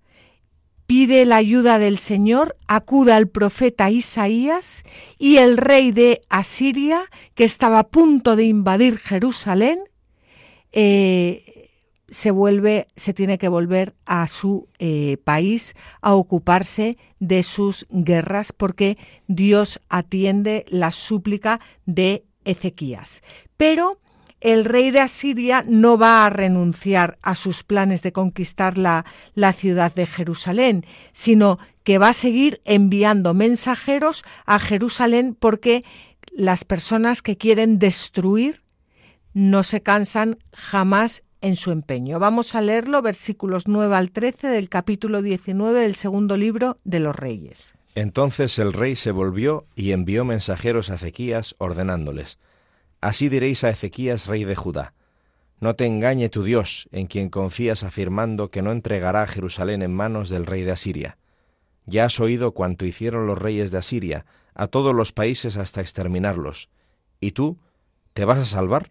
[0.86, 4.82] pide la ayuda del Señor, acuda al profeta Isaías
[5.16, 9.78] y el rey de Asiria, que estaba a punto de invadir Jerusalén,
[10.70, 11.61] eh,
[12.12, 18.52] se vuelve, se tiene que volver a su eh, país a ocuparse de sus guerras
[18.52, 18.96] porque
[19.26, 23.22] Dios atiende la súplica de Ezequías.
[23.56, 23.98] Pero
[24.40, 29.52] el rey de Asiria no va a renunciar a sus planes de conquistar la, la
[29.52, 35.82] ciudad de Jerusalén, sino que va a seguir enviando mensajeros a Jerusalén porque
[36.32, 38.62] las personas que quieren destruir
[39.32, 42.18] no se cansan jamás en su empeño.
[42.18, 47.14] Vamos a leerlo, versículos 9 al 13 del capítulo 19 del segundo libro de los
[47.14, 47.74] Reyes.
[47.94, 52.38] Entonces el rey se volvió y envió mensajeros a Ezequías ordenándoles,
[53.02, 54.94] Así diréis a Ezequías, rey de Judá,
[55.58, 60.28] no te engañe tu Dios, en quien confías afirmando que no entregará Jerusalén en manos
[60.28, 61.18] del rey de Asiria.
[61.84, 64.24] Ya has oído cuanto hicieron los reyes de Asiria
[64.54, 66.68] a todos los países hasta exterminarlos.
[67.20, 67.58] ¿Y tú
[68.12, 68.90] te vas a salvar?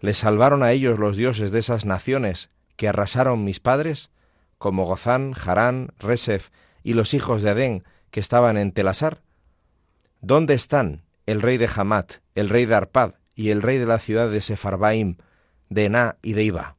[0.00, 4.10] ¿Les salvaron a ellos los dioses de esas naciones que arrasaron mis padres,
[4.58, 6.48] como Gozán, Harán, Resef
[6.82, 9.22] y los hijos de Adén que estaban en Telasar?
[10.22, 13.98] ¿Dónde están el rey de Hamat, el rey de Arpad y el rey de la
[13.98, 15.16] ciudad de Sefarbaim,
[15.68, 16.76] de Ená y de Iba?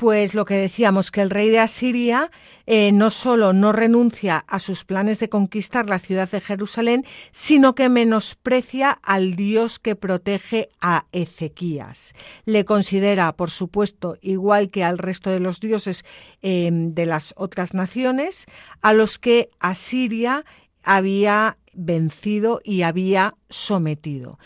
[0.00, 2.30] Pues lo que decíamos, que el rey de Asiria
[2.64, 7.74] eh, no solo no renuncia a sus planes de conquistar la ciudad de Jerusalén, sino
[7.74, 12.14] que menosprecia al Dios que protege a Ezequías.
[12.46, 16.06] Le considera, por supuesto, igual que al resto de los dioses
[16.40, 18.46] em, de las otras naciones,
[18.80, 20.46] a los que Asiria
[20.82, 24.38] había vencido y había sometido.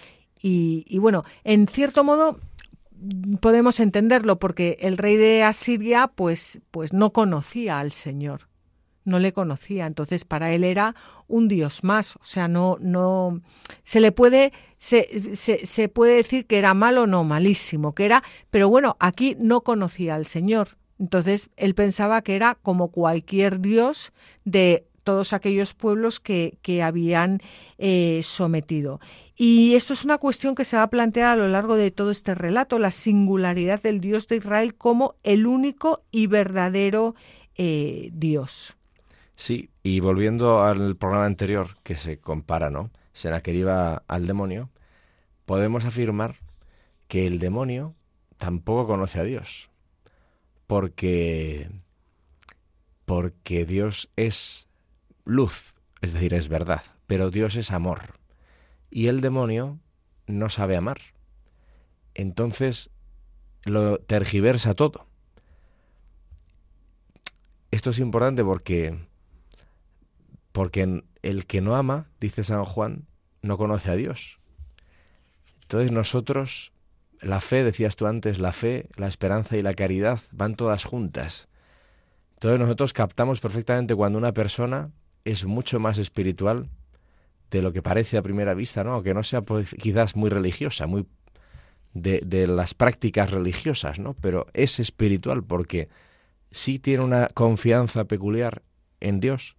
[0.47, 2.40] Y bueno, en cierto modo
[3.40, 8.49] podemos entenderlo porque el rey de Asiria pues, pues no conocía al Señor,
[9.05, 10.95] no le conocía, entonces para él era
[11.29, 13.43] un dios más, o sea, no, no,
[13.83, 18.23] se le puede, se, se, se puede decir que era malo, no, malísimo, que era,
[18.51, 24.12] pero bueno, aquí no conocía al Señor, entonces él pensaba que era como cualquier dios
[24.45, 27.38] de todos aquellos pueblos que, que habían
[27.79, 29.01] eh, sometido.
[29.37, 32.11] Y esto es una cuestión que se va a plantear a lo largo de todo
[32.11, 37.14] este relato, la singularidad del Dios de Israel como el único y verdadero
[37.57, 38.77] eh, Dios.
[39.37, 42.90] Sí, y volviendo al programa anterior que se compara, ¿no?
[43.12, 44.71] Senaquerib al demonio,
[45.45, 46.37] podemos afirmar
[47.09, 47.95] que el demonio
[48.38, 49.71] tampoco conoce a Dios,
[50.67, 51.69] porque
[53.05, 54.69] porque Dios es
[55.25, 58.19] luz, es decir, es verdad, pero Dios es amor
[58.91, 59.81] y el demonio
[60.27, 60.99] no sabe amar.
[62.15, 62.91] Entonces
[63.65, 65.07] lo tergiversa todo.
[67.71, 68.99] Esto es importante porque
[70.53, 73.09] porque el que no ama, dice San Juan,
[73.43, 74.39] no conoce a Dios.
[75.63, 76.73] Entonces nosotros,
[77.21, 81.49] la fe, decías tú antes, la fe, la esperanza y la caridad van todas juntas.
[82.35, 84.93] Entonces nosotros captamos perfectamente cuando una persona
[85.25, 86.69] es mucho más espiritual
[87.51, 89.03] de lo que parece a primera vista, ¿no?
[89.03, 91.07] Que no sea pues, quizás muy religiosa, muy
[91.95, 94.15] de, las prácticas religiosas, ¿no?
[94.15, 95.89] Pero es espiritual porque
[96.51, 98.63] sí tiene una confianza peculiar
[99.01, 99.57] en Dios,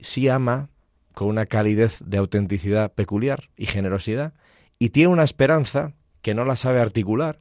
[0.00, 0.70] sí ama
[1.14, 4.34] con una calidez de autenticidad peculiar y generosidad,
[4.78, 7.38] y tiene una esperanza que no la sabe articular,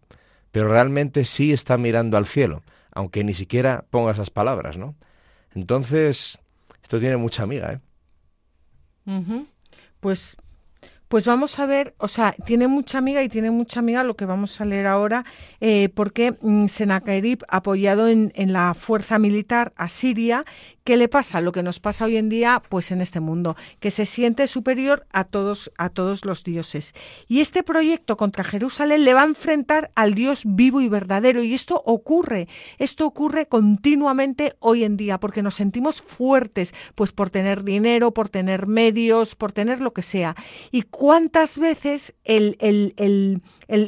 [0.51, 4.95] pero realmente sí está mirando al cielo, aunque ni siquiera ponga esas palabras, ¿no?
[5.55, 6.39] Entonces,
[6.93, 9.45] esto tiene mucha amiga, ¿eh?
[9.99, 10.37] pues
[11.07, 14.25] pues vamos a ver, o sea, tiene mucha amiga y tiene mucha amiga lo que
[14.25, 15.25] vamos a leer ahora,
[15.59, 20.43] eh, porque mm, Senaquerib, apoyado en, en, la fuerza militar asiria,
[20.83, 21.39] ¿Qué le pasa?
[21.39, 25.07] Lo que nos pasa hoy en día, pues en este mundo, que se siente superior
[25.13, 26.93] a todos, a todos los dioses.
[27.29, 31.41] Y este proyecto contra Jerusalén le va a enfrentar al Dios vivo y verdadero.
[31.41, 37.29] Y esto ocurre, esto ocurre continuamente hoy en día, porque nos sentimos fuertes, pues por
[37.29, 40.35] tener dinero, por tener medios, por tener lo que sea.
[40.69, 43.41] Y cuántas veces el, el, el,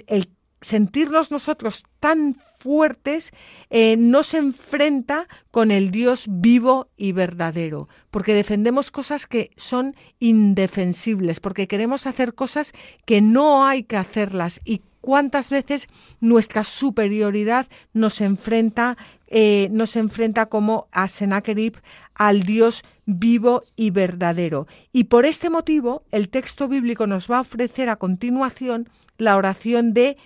[0.07, 0.29] el
[0.61, 3.31] sentirnos nosotros tan fuertes
[3.69, 9.95] eh, no se enfrenta con el Dios vivo y verdadero, porque defendemos cosas que son
[10.19, 12.73] indefensibles, porque queremos hacer cosas
[13.05, 15.87] que no hay que hacerlas y cuántas veces
[16.19, 21.77] nuestra superioridad nos enfrenta, eh, nos enfrenta como a Sennacherib
[22.15, 24.67] al Dios vivo y verdadero.
[24.91, 29.93] Y por este motivo, el texto bíblico nos va a ofrecer a continuación la oración
[29.93, 30.17] de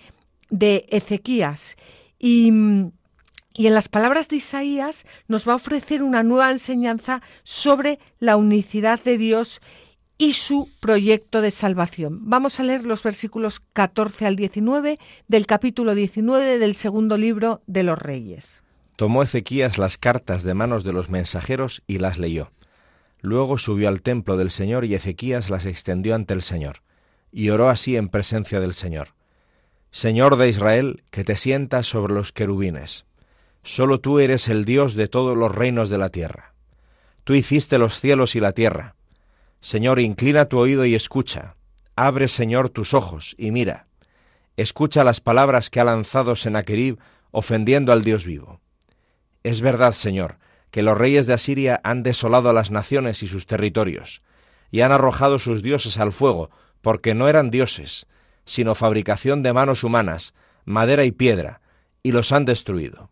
[0.50, 1.76] de Ezequías.
[2.20, 2.52] Y,
[3.54, 8.36] y en las palabras de Isaías nos va a ofrecer una nueva enseñanza sobre la
[8.36, 9.60] unicidad de Dios
[10.20, 12.18] y su proyecto de salvación.
[12.28, 17.84] Vamos a leer los versículos 14 al 19 del capítulo 19 del segundo libro de
[17.84, 18.62] los Reyes.
[18.96, 22.52] Tomó Ezequías las cartas de manos de los mensajeros y las leyó.
[23.22, 26.82] Luego subió al templo del Señor y Ezequías las extendió ante el Señor,
[27.32, 29.14] y oró así en presencia del Señor.
[29.92, 33.06] Señor de Israel, que te sientas sobre los querubines.
[33.64, 36.54] Solo tú eres el Dios de todos los reinos de la tierra.
[37.24, 38.94] Tú hiciste los cielos y la tierra.
[39.60, 41.56] Señor, inclina tu oído y escucha.
[41.96, 43.88] Abre, Señor, tus ojos y mira.
[44.56, 46.98] Escucha las palabras que ha lanzado Sennacherib
[47.32, 48.60] ofendiendo al Dios vivo.
[49.42, 50.38] Es verdad, Señor,
[50.70, 54.22] que los reyes de Asiria han desolado a las naciones y sus territorios,
[54.70, 56.50] y han arrojado sus dioses al fuego,
[56.80, 58.06] porque no eran dioses,
[58.50, 60.34] sino fabricación de manos humanas,
[60.64, 61.60] madera y piedra,
[62.02, 63.08] y los han destruido.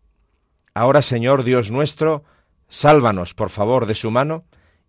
[0.73, 2.25] Ahora, Señor Dios nuestro,
[2.67, 4.43] sálvanos, por favor, de su mano,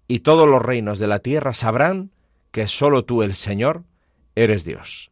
[0.08, 2.10] y todos los reinos de la tierra sabrán
[2.50, 3.84] que sólo tú, el Señor,
[4.34, 5.09] eres Dios.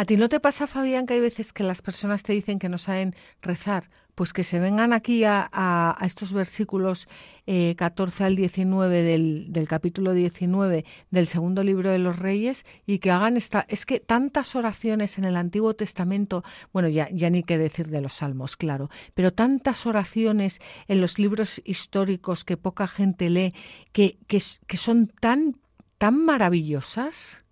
[0.00, 2.70] ¿A ti no te pasa, Fabián, que hay veces que las personas te dicen que
[2.70, 3.90] no saben rezar?
[4.14, 7.06] Pues que se vengan aquí a, estos versículos
[7.44, 13.10] 14 eh, al 19 del, capítulo 19 del segundo libro de los Reyes y que
[13.10, 13.66] hagan esta...
[13.68, 18.00] Es que tantas oraciones en el Antiguo Testamento, bueno, ya, ya ni qué decir de
[18.00, 23.52] los salmos, claro, pero tantas oraciones en los libros históricos que poca gente lee,
[23.92, 25.58] que, que, que son tan,
[25.98, 27.44] tan maravillosas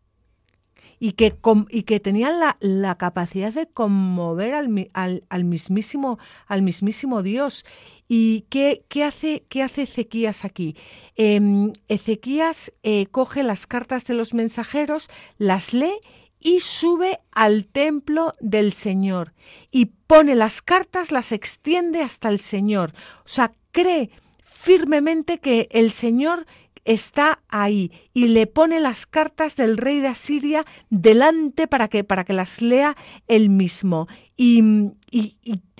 [0.98, 1.36] y que,
[1.70, 7.64] y que tenían la, la, capacidad de conmover al, al, al, mismísimo, al mismísimo Dios.
[8.08, 10.76] ¿Y qué, qué, hace, qué hace Ezequías aquí?
[11.16, 11.40] Eh,
[11.88, 12.72] Ezequías
[13.10, 15.98] coge las cartas de los mensajeros, las lee
[16.40, 19.34] y sube al templo del Señor
[19.70, 22.92] y pone las cartas, las extiende hasta el Señor.
[23.24, 24.10] O sea, cree
[24.42, 26.46] firmemente que el Señor
[26.88, 32.24] está ahí y le pone las cartas del rey de Asiria delante para que, para
[32.24, 32.96] que las lea
[33.28, 34.06] él mismo.
[34.38, 34.62] Y,
[35.10, 35.36] y,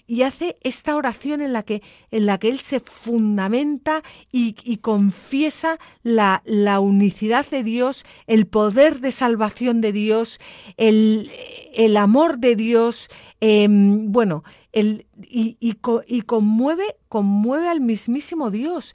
[0.07, 4.03] y, hace esta oración en la que, en la que él se fundamenta
[4.33, 10.41] y, confiesa la, la, unicidad de Dios, el poder de salvación de Dios,
[10.77, 11.31] el,
[11.73, 13.09] el amor de Dios,
[13.41, 14.43] em, bueno,
[14.73, 18.95] el, y, y, conmueve, conmueve al mismísimo Dios.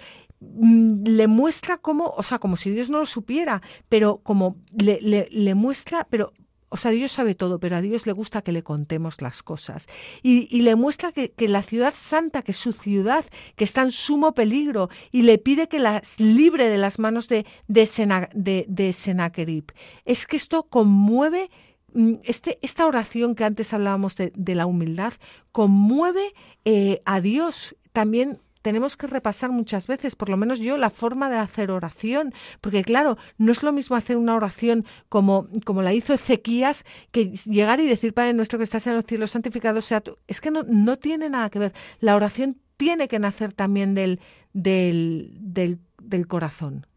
[0.56, 5.00] Mm, le muestra como, o sea, como si Dios no lo supiera, pero como le,
[5.02, 6.32] le, muestra, pero
[6.70, 9.88] o sea, Dios sabe todo, pero a Dios le gusta que le contemos las cosas.
[10.24, 13.26] Y, le muestra que, la ciudad santa, que su ciudad,
[13.56, 17.46] que está en sumo peligro, y le pide que las libre de las manos de,
[17.68, 19.66] de, de, Senaquerib.
[20.06, 21.52] Es que esto conmueve,
[21.94, 25.14] mm, este, esta oración que antes hablábamos de, la humildad,
[25.52, 26.34] conmueve
[26.66, 27.76] eh, a Dios.
[27.92, 32.34] También tenemos que repasar muchas veces, por lo menos yo, la forma de hacer oración,
[32.62, 37.32] porque claro, no es lo mismo hacer una oración como, como la hizo Ezequías, que
[37.46, 40.18] llegar y decir, Padre nuestro que estás en los cielos, santificado sea tú.
[40.28, 41.74] Es que no, no tiene nada que ver.
[42.00, 44.22] La oración tiene que nacer también del,
[44.54, 46.88] del, del, del corazón.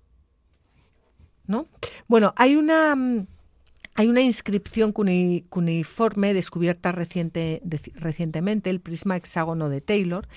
[1.49, 1.67] ¿No?
[2.07, 3.27] Bueno, hay una mm,
[3.97, 7.63] hay una inscripción cuneiforme descubierta reciente,
[7.95, 10.29] recientemente, el prisma hexágono de Taylor,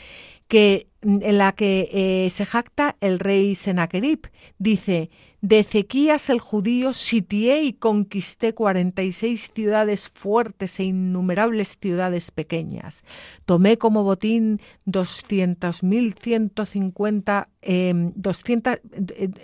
[0.48, 4.30] que, en la que eh, se jacta el rey Sennacherib.
[4.60, 5.10] Dice,
[5.42, 13.04] de Ezequías el judío sitié y conquisté 46 ciudades fuertes e innumerables ciudades pequeñas.
[13.46, 18.80] Tomé como botín 200.150 eh, 200,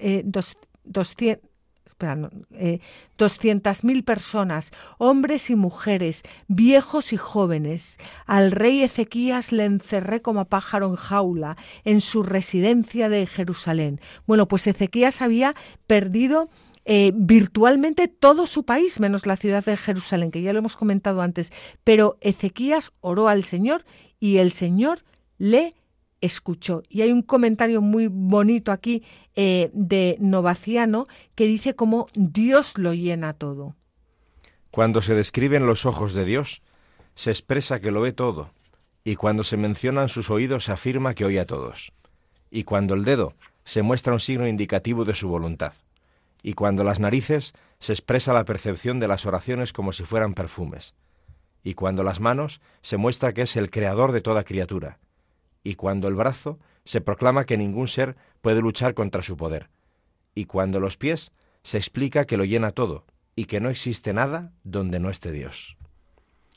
[0.02, 1.55] eh, 200
[2.00, 2.80] eh,
[3.18, 7.98] 200.000 personas, hombres y mujeres, viejos y jóvenes.
[8.26, 14.02] Al rey Ezequías le encerré como pájaro en jaula en su residencia de Jerusalén.
[14.28, 15.54] Bueno, pues Ezequías había
[15.88, 16.50] perdido
[16.88, 21.22] eh, virtualmente todo su país, menos la ciudad de Jerusalén, que ya lo hemos comentado
[21.22, 21.52] antes.
[21.84, 23.86] Pero Ezequías oró al Señor
[24.20, 25.04] y el Señor
[25.38, 25.72] le
[26.26, 26.84] escuchó.
[26.90, 29.04] Y hay un comentario muy bonito aquí
[29.36, 31.06] eh, de Novaciano
[31.36, 33.76] que dice cómo Dios lo llena todo.
[34.72, 36.62] Cuando se describen los ojos de Dios,
[37.16, 38.52] se expresa que lo ve todo,
[39.06, 41.94] y cuando se mencionan sus oídos se afirma que oye a todos,
[42.52, 45.74] y cuando el dedo se muestra un signo indicativo de su voluntad,
[46.44, 50.94] y cuando las narices se expresa la percepción de las oraciones como si fueran perfumes,
[51.64, 55.00] y cuando las manos se muestra que es el creador de toda criatura,
[55.66, 59.70] y cuando el brazo se proclama que ningún ser puede luchar contra su poder,
[60.36, 63.06] y cuando los pies se explica que lo llena todo
[63.36, 65.76] y que no existe nada donde no esté Dios.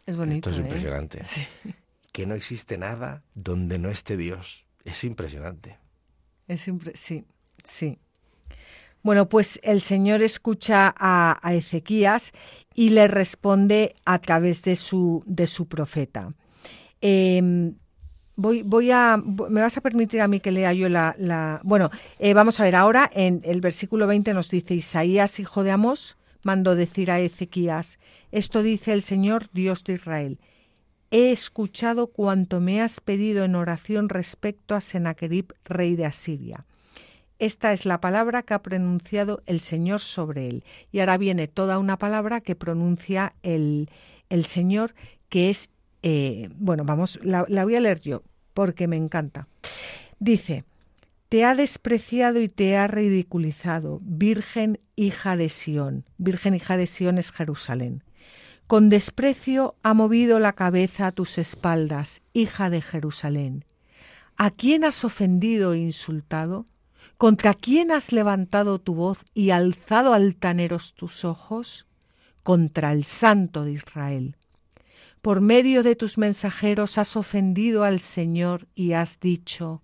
[0.06, 0.50] Es bonito.
[0.50, 0.68] Esto es ¿eh?
[0.68, 1.22] impresionante.
[2.12, 4.66] Que no existe nada donde no esté Dios.
[4.84, 5.78] Es impresionante.
[6.48, 7.24] Es sí,
[7.62, 7.98] sí.
[9.02, 12.32] Bueno, pues el Señor escucha a, Ezequías
[12.74, 16.34] y le responde a través de su, de su profeta.
[17.00, 17.74] Em,
[18.41, 22.34] Voy, voy a, me vas a permitir a mí que lea yo la, bueno, eh,
[22.34, 26.76] vamos a ver ahora en el versículo 20 nos dice Isaías hijo de Amós mandó
[26.76, 27.99] decir a Ezequías
[28.30, 30.39] esto dice el Señor Dios de Israel
[31.11, 36.64] he escuchado cuanto me has pedido en oración respecto a Sennacherib rey de Asiria.
[37.41, 40.64] Esta es la palabra que ha pronunciado el Señor sobre él.
[40.91, 43.91] Y ahora viene toda una palabra que pronuncia el,
[44.28, 44.95] el Señor
[45.28, 45.70] que es
[46.03, 48.22] eh, bueno, vamos, la, voy a leer yo
[48.55, 49.49] porque me encanta.
[50.18, 50.64] Dice,
[51.28, 56.05] te ha despreciado y te ha ridiculizado, Virgen hija de Sión.
[56.16, 58.03] Virgen hija de Sión es Jerusalén.
[58.66, 63.64] Con desprecio ha movido la cabeza a tus espaldas, hija de Jerusalén.
[64.36, 66.66] ¿A quién has ofendido e insultado?
[67.16, 71.88] ¿Contra quién has levantado tu voz y alzado altaneros tus ojos?
[72.49, 74.38] contra el Santo de Israel.
[75.28, 79.82] Por medio de tus mensajeros has ofendido al Señor y has dicho,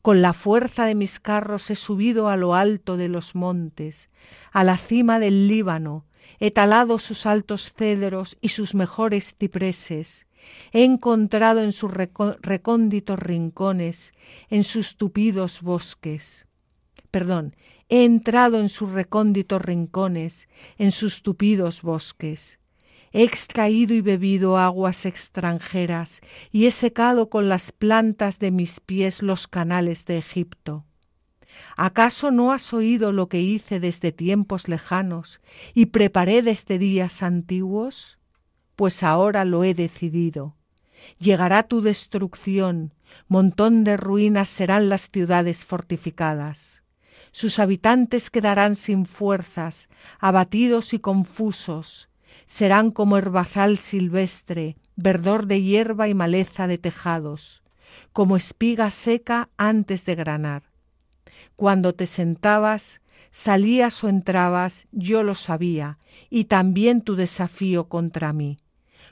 [0.00, 4.10] con la fuerza de mis carros he subido a lo alto de los montes,
[4.52, 6.06] a la cima del Líbano,
[6.38, 10.28] he talado sus altos cedros y sus mejores cipreses,
[10.70, 14.12] he encontrado en sus recónditos rincones,
[14.50, 16.46] en sus tupidos bosques.
[17.10, 17.56] Perdón,
[17.88, 22.60] he entrado en sus recónditos rincones, en sus tupidos bosques.
[23.16, 26.20] He extraído y bebido aguas extranjeras
[26.52, 30.84] y he secado con las plantas de mis pies los canales de Egipto.
[31.78, 35.40] ¿Acaso no has oído lo que hice desde tiempos lejanos
[35.72, 38.18] y preparé desde días antiguos?
[38.74, 40.54] Pues ahora lo he decidido.
[41.18, 42.92] Llegará tu destrucción,
[43.28, 46.82] montón de ruinas serán las ciudades fortificadas.
[47.32, 49.88] Sus habitantes quedarán sin fuerzas,
[50.20, 52.10] abatidos y confusos,
[52.46, 57.62] serán como herbazal silvestre, verdor de hierba y maleza de tejados,
[58.12, 60.62] como espiga seca antes de granar.
[61.56, 65.98] Cuando te sentabas, salías o entrabas, yo lo sabía,
[66.30, 68.58] y también tu desafío contra mí.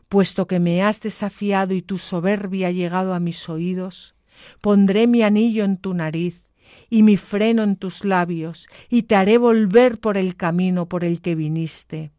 [0.08, 4.14] Puesto que me has desafiado y tu soberbia ha llegado a mis oídos,
[4.60, 6.44] pondré mi anillo en tu nariz
[6.90, 11.20] y mi freno en tus labios, y te haré volver por el camino por el
[11.20, 12.13] que viniste.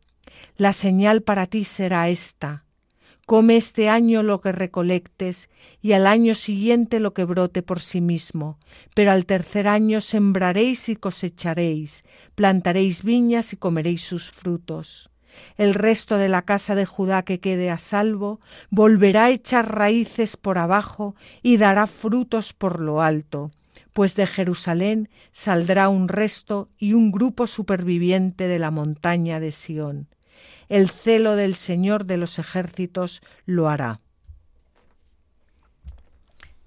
[0.58, 2.64] La señal para ti será esta.
[3.26, 5.50] Come este año lo que recolectes
[5.82, 8.58] y al año siguiente lo que brote por sí mismo,
[8.94, 15.10] pero al tercer año sembraréis y cosecharéis, plantaréis viñas y comeréis sus frutos.
[15.58, 18.40] El resto de la casa de Judá que quede a salvo
[18.70, 23.52] volverá a echar raíces por abajo y dará frutos por lo alto,
[23.92, 30.08] pues de Jerusalén saldrá un resto y un grupo superviviente de la montaña de Sión
[30.70, 34.02] el celo del Señor de los ejércitos lo hará.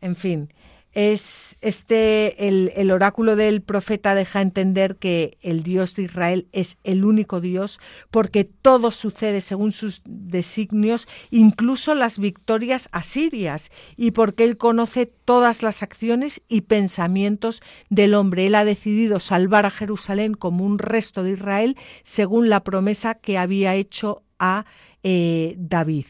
[0.01, 0.53] En fin,
[0.93, 7.05] es este el, oráculo del profeta deja entender que el Dios de Israel es el
[7.05, 7.78] único Dios
[8.11, 15.62] porque todo sucede según sus designios, incluso las victorias asirias, y porque él conoce todas
[15.62, 18.47] las acciones y pensamientos del hombre.
[18.47, 23.39] Él ha decidido salvar a Jerusalén como un resto de Israel según la promesa que
[23.39, 24.64] había hecho a
[25.03, 26.07] eh, David.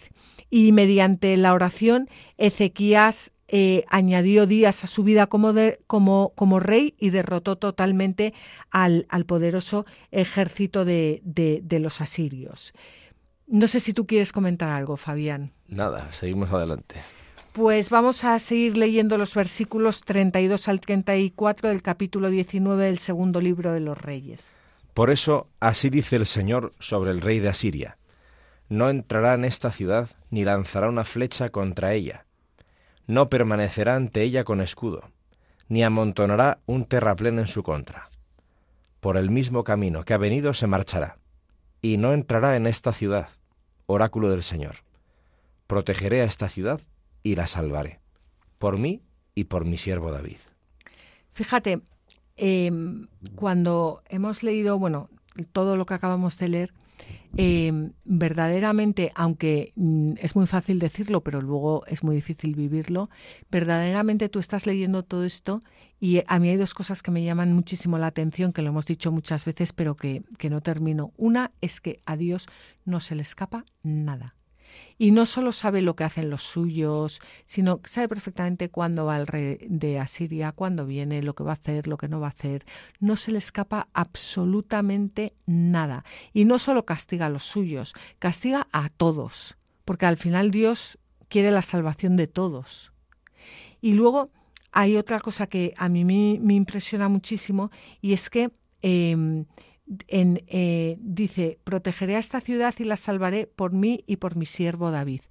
[0.50, 2.08] Y mediante la oración,
[2.38, 5.54] Ezequías eh, añadió días a su vida como,
[5.86, 8.34] como, como, rey y derrotó totalmente
[8.70, 12.74] al, al poderoso ejército de, de, los asirios.
[13.46, 15.52] No sé si tú quieres comentar algo, Fabián.
[15.66, 16.96] Nada, seguimos adelante.
[17.52, 23.40] Pues vamos a seguir leyendo los versículos 32 al 34 del capítulo 19 del segundo
[23.40, 24.52] libro de los Reyes.
[24.92, 27.96] Por eso, así dice el Señor sobre el rey de Asiria.
[28.68, 32.26] No entrará en esta ciudad ni lanzará una flecha contra ella
[33.08, 35.02] no permanecerá ante ella con escudo,
[35.68, 38.10] ni amontonará un terraplén en su contra.
[39.00, 41.18] Por el mismo camino que ha venido se marchará,
[41.82, 43.28] y no entrará en esta ciudad,
[43.86, 44.76] oráculo del Señor.
[45.66, 46.80] Protegeré a esta ciudad
[47.22, 48.00] y la salvaré,
[48.58, 49.02] por mí
[49.34, 50.38] y por mi siervo David.
[51.32, 51.80] Fíjate,
[52.36, 55.08] em, cuando hemos leído, bueno,
[55.52, 56.72] todo lo que acabamos de leer,
[57.36, 63.10] eh, verdaderamente, aunque mm, es muy fácil decirlo, pero luego es muy difícil vivirlo,
[63.50, 65.60] verdaderamente tú estás leyendo todo esto
[66.00, 68.86] y a mí hay dos cosas que me llaman muchísimo la atención, que lo hemos
[68.86, 71.12] dicho muchas veces, pero que, que no termino.
[71.16, 72.46] Una es que a Dios
[72.84, 74.37] no se le escapa nada.
[74.98, 79.16] Y no solo sabe lo que hacen los suyos, sino que sabe perfectamente cuándo va
[79.16, 82.26] el rey de Asiria, cuándo viene, lo que va a hacer, lo que no va
[82.26, 82.64] a hacer.
[82.98, 86.04] No se le escapa absolutamente nada.
[86.32, 90.98] Y no solo castiga a los suyos, castiga a todos, porque al final Dios
[91.28, 92.92] quiere la salvación de todos.
[93.80, 94.30] Y luego
[94.72, 97.70] hay otra cosa que a mí me, impresiona muchísimo
[98.00, 98.50] y es que
[98.82, 99.46] em,
[100.08, 104.90] eh, dice, protegeré a esta ciudad y la salvaré por mí y por mi siervo
[104.90, 105.22] David.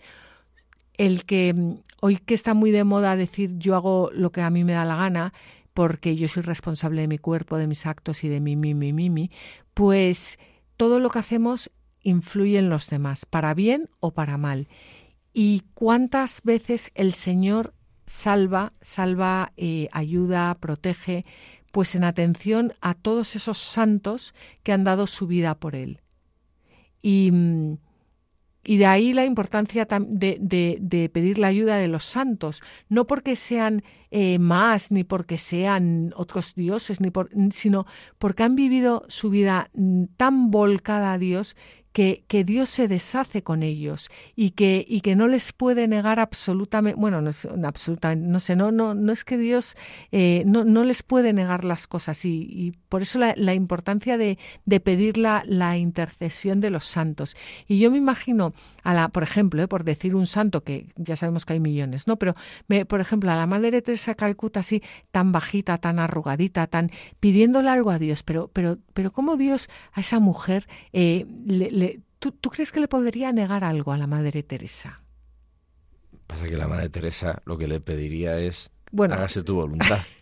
[0.94, 4.50] El que mm, hoy que está muy de moda decir yo hago lo que a
[4.50, 5.34] mí me da la gana,
[5.74, 9.32] porque yo soy responsable de mi cuerpo, de mis actos y de mi, mi, mi,
[9.74, 10.40] pues
[10.76, 11.70] todo lo que hacemos
[12.02, 14.68] influye en los demás, para bien o para mal.
[15.34, 17.76] Y cuántas veces el Señor
[18.08, 21.24] salva, salva, eh, ayuda, protege,
[21.72, 26.02] pues en atención a todos esos santos que han dado su vida por él.
[27.02, 27.32] Y,
[28.64, 34.40] de ahí la importancia de, pedir la ayuda de los santos, no porque sean eh,
[34.40, 37.10] más, ni porque sean otros dioses, ni
[37.52, 37.86] sino
[38.18, 39.70] porque han vivido su vida
[40.18, 41.56] tan volcada a Dios
[41.98, 46.20] que, que, Dios se deshace con ellos y que, y que no les puede negar
[46.20, 49.76] absolutamente, bueno, no es absolutamente, no sé, no, no, no es que Dios
[50.12, 54.16] eh, no, no, les puede negar las cosas y, y por eso la, la importancia
[54.16, 55.44] de, de pedir la,
[55.76, 57.36] intercesión de los santos.
[57.68, 61.16] Y yo me imagino, a la, por ejemplo, eh, por decir un santo, que ya
[61.16, 62.18] sabemos que hay millones, ¿no?
[62.18, 62.36] Pero,
[62.88, 67.90] por ejemplo, a la Madre Teresa Calcuta así, tan bajita, tan arrugadita, tan pidiéndole algo
[67.90, 71.87] a Dios, pero, pero, pero ¿cómo Dios a esa mujer eh, le,
[72.20, 75.02] ¿tú, ¿tú, crees que le podría negar algo a la Madre Teresa?
[76.26, 80.00] Pasa que la Madre Teresa lo que le pediría es bueno, hágase tu voluntad.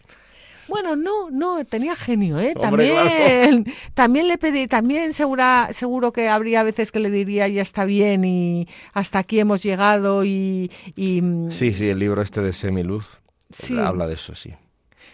[0.67, 2.53] Bueno, no, no, tenía genio, ¿eh?
[2.55, 3.77] Hombre, también, claro.
[3.93, 8.23] también le pedí, también segura, seguro que habría veces que le diría ya está bien
[8.25, 11.21] y hasta aquí hemos llegado y, y
[11.51, 13.19] sí, sí, el libro este de Semiluz
[13.51, 13.77] sí.
[13.77, 14.53] habla de eso, sí.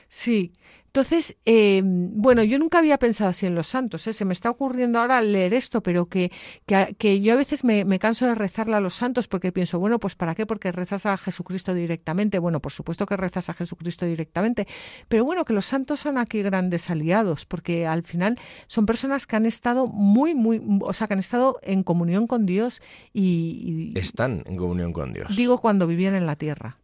[0.07, 0.53] Sí,
[0.93, 4.13] entonces, eh, bueno, yo nunca había pensado así en los santos, ¿eh?
[4.13, 6.33] se me está ocurriendo ahora leer esto, pero que,
[6.65, 9.79] que, que yo a veces me, me, canso de rezarle a los santos porque pienso,
[9.79, 10.45] bueno, pues ¿para qué?
[10.45, 12.39] Porque rezas a Jesucristo directamente.
[12.39, 14.67] Bueno, por supuesto que rezas a Jesucristo directamente,
[15.07, 18.37] pero bueno, que los santos son aquí grandes aliados, porque al final
[18.67, 22.45] son personas que han estado muy, muy, o sea, que han estado en comunión con
[22.45, 22.81] Dios
[23.13, 23.93] y...
[23.95, 25.33] y Están en comunión con Dios.
[25.37, 26.79] Digo cuando vivían en la tierra.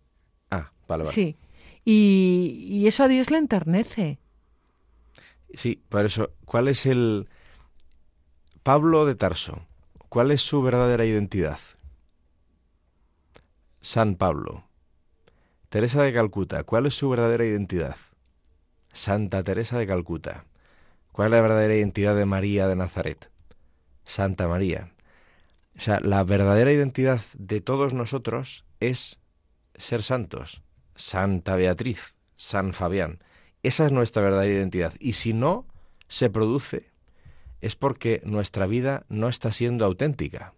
[0.49, 1.14] Ah, vale, vale.
[1.14, 1.36] Sí.
[1.90, 4.20] Y, eso a Dios le enternece.
[5.54, 7.30] Sí, por eso, ¿cuál es el
[8.62, 9.66] Pablo de Tarso?
[10.10, 11.60] ¿Cuál es su verdadera identidad?
[13.80, 14.66] San Pablo.
[15.70, 17.96] Teresa de Calcuta, ¿cuál es su verdadera identidad?
[18.92, 20.44] Santa Teresa de Calcuta.
[21.14, 23.32] ¿Cuál es la verdadera identidad de María de Nazaret?
[24.04, 24.92] Santa María.
[25.78, 29.22] O sea, la verdadera identidad de todos nosotros es
[29.76, 30.66] ser santos.
[30.98, 33.24] Santa Beatriz, San Fabián.
[33.64, 34.93] Esa es nuestra verdadera identidad.
[35.00, 35.66] Y si no
[36.08, 36.91] se produce,
[37.62, 40.54] es porque nuestra vida no está siendo auténtica.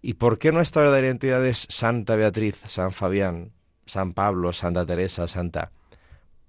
[0.00, 3.52] ¿Y por qué nuestra verdadera identidad es Santa Beatriz, San Fabián,
[3.86, 5.70] San Pablo, Santa Teresa, Santa?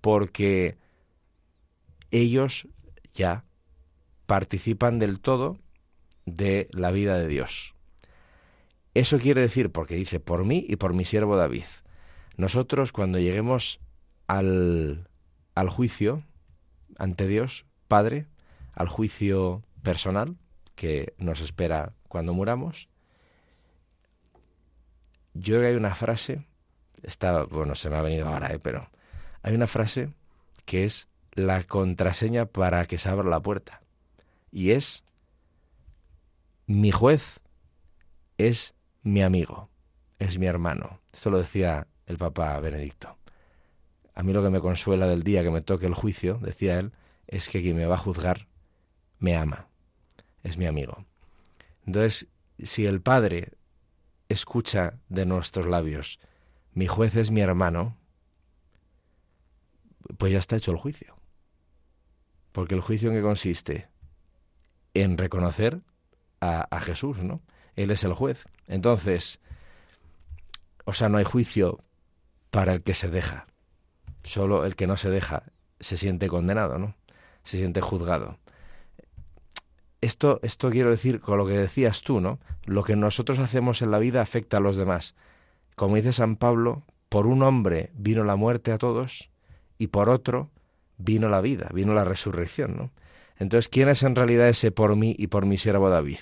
[0.02, 0.78] Porque
[2.12, 2.68] ellos
[3.14, 3.46] ya
[4.26, 5.58] participan del todo
[6.26, 7.76] de la vida de Dios.
[8.94, 11.66] Eso quiere decir, porque dice, por mí y por mi siervo David.
[12.36, 13.80] Nosotros cuando lleguemos
[14.28, 15.08] al,
[15.70, 16.24] juicio
[16.98, 18.28] ante Dios, Padre,
[18.74, 20.38] al juicio personal
[20.76, 22.90] que nos espera cuando muramos,
[25.34, 26.46] yo creo que hay una frase,
[27.02, 28.60] está, bueno, se me ha venido ahora, ¿eh?
[28.60, 28.90] pero
[29.42, 30.14] hay una frase
[30.66, 33.82] que es la contraseña para que se abra la puerta.
[34.52, 35.04] Y es,
[36.68, 37.40] mi juez
[38.38, 39.70] es mi amigo,
[40.20, 41.00] es mi hermano.
[41.12, 43.18] Esto lo decía el Papa Benedicto.
[44.16, 46.94] A mí lo que me consuela del día que me toque el juicio, decía él,
[47.28, 48.48] es que quien me va a juzgar
[49.20, 49.68] me ama,
[50.44, 51.06] es mi amigo.
[51.86, 52.28] Entonces,
[52.60, 53.54] si el Padre
[54.30, 56.20] escucha de nuestros labios,
[56.74, 57.98] mi juez es mi hermano,
[60.18, 61.16] pues ya está hecho el juicio.
[62.52, 63.88] Porque el juicio en qué consiste?
[64.94, 65.82] En reconocer
[66.40, 67.42] a, a Jesús, ¿no?
[67.76, 68.46] Él es el juez.
[68.68, 69.40] Entonces,
[70.86, 71.84] o sea, no hay juicio
[72.54, 73.48] para el que se deja.
[74.24, 75.42] Solo el que no se deja
[75.80, 76.96] se siente condenado, ¿no?
[77.44, 78.38] Se siente juzgado.
[80.02, 82.40] Esto, esto quiero decir con lo que decías tú, ¿no?
[82.66, 85.16] Lo que nosotros hacemos en la vida afecta a los demás.
[85.76, 89.32] Como dice San Pablo, por un hombre vino la muerte a todos
[89.80, 90.52] y por otro
[90.98, 92.92] vino la vida, vino la resurrección, ¿no?
[93.40, 96.20] Entonces, ¿quién es en realidad ese por mí y por mi siervo David?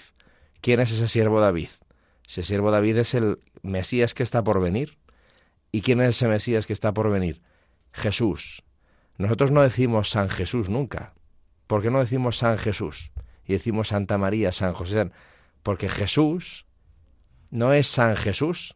[0.62, 1.70] ¿Quién es ese siervo David?
[2.26, 4.98] Ese siervo David es el Mesías que está por venir,
[5.72, 7.42] ¿Y quién es ese Mesías que está por venir?
[7.94, 8.64] Jesús.
[9.18, 11.14] Nosotros no decimos San Jesús nunca.
[11.68, 13.12] ¿Por qué no decimos San Jesús?
[13.46, 15.12] Y decimos Santa María, San José.
[15.64, 16.66] Porque Jesús
[17.50, 18.76] no es San Jesús.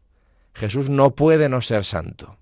[0.54, 2.38] Jesús no puede no ser santo.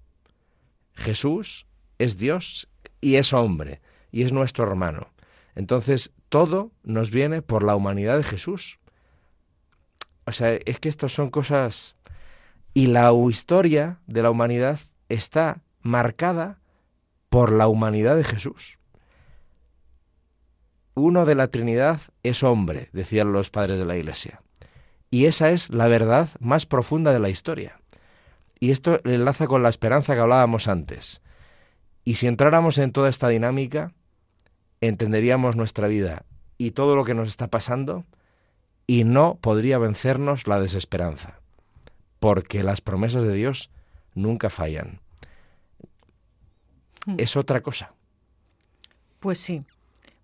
[0.95, 1.67] Jesús
[1.99, 2.69] es Dios
[3.01, 3.81] y es hombre
[4.13, 5.09] y es nuestro hermano.
[5.57, 8.79] Entonces, todo nos viene por la humanidad de Jesús.
[10.27, 11.94] O sea, es que estas son cosas
[12.75, 16.59] y la historia de la humanidad está marcada
[17.29, 18.79] por la humanidad de Jesús.
[20.95, 24.43] Uno de la Trinidad es hombre, decían los padres de la Iglesia.
[25.09, 27.81] Y esa es la verdad más profunda de la historia.
[28.59, 31.23] Y esto enlaza con la esperanza que hablábamos antes.
[32.05, 33.93] Y si entráramos en toda esta dinámica,
[34.81, 36.25] entenderíamos nuestra vida
[36.59, 38.05] y todo lo que nos está pasando,
[38.87, 41.41] y no podría vencernos la desesperanza
[42.25, 43.71] porque las promesas de Dios
[44.15, 45.03] nunca fallan.
[47.05, 47.17] Hmm.
[47.19, 47.93] Es otra cosa.
[49.21, 49.63] Pues sí.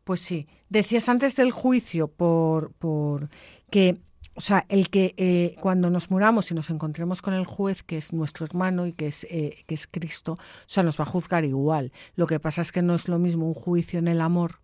[0.03, 0.49] Pues sí.
[0.71, 3.29] Decías antes del juicio por, por
[3.71, 3.99] que
[4.33, 7.99] o sea, el que eh, cuando nos muramos y nos encontremos con el juez, que
[7.99, 11.07] es nuestro hermano y que es, eh, que es Cristo, o sea, nos va a
[11.07, 11.93] juzgar igual.
[12.17, 14.61] Lo que pasa es que no es lo mismo un juicio en el amor.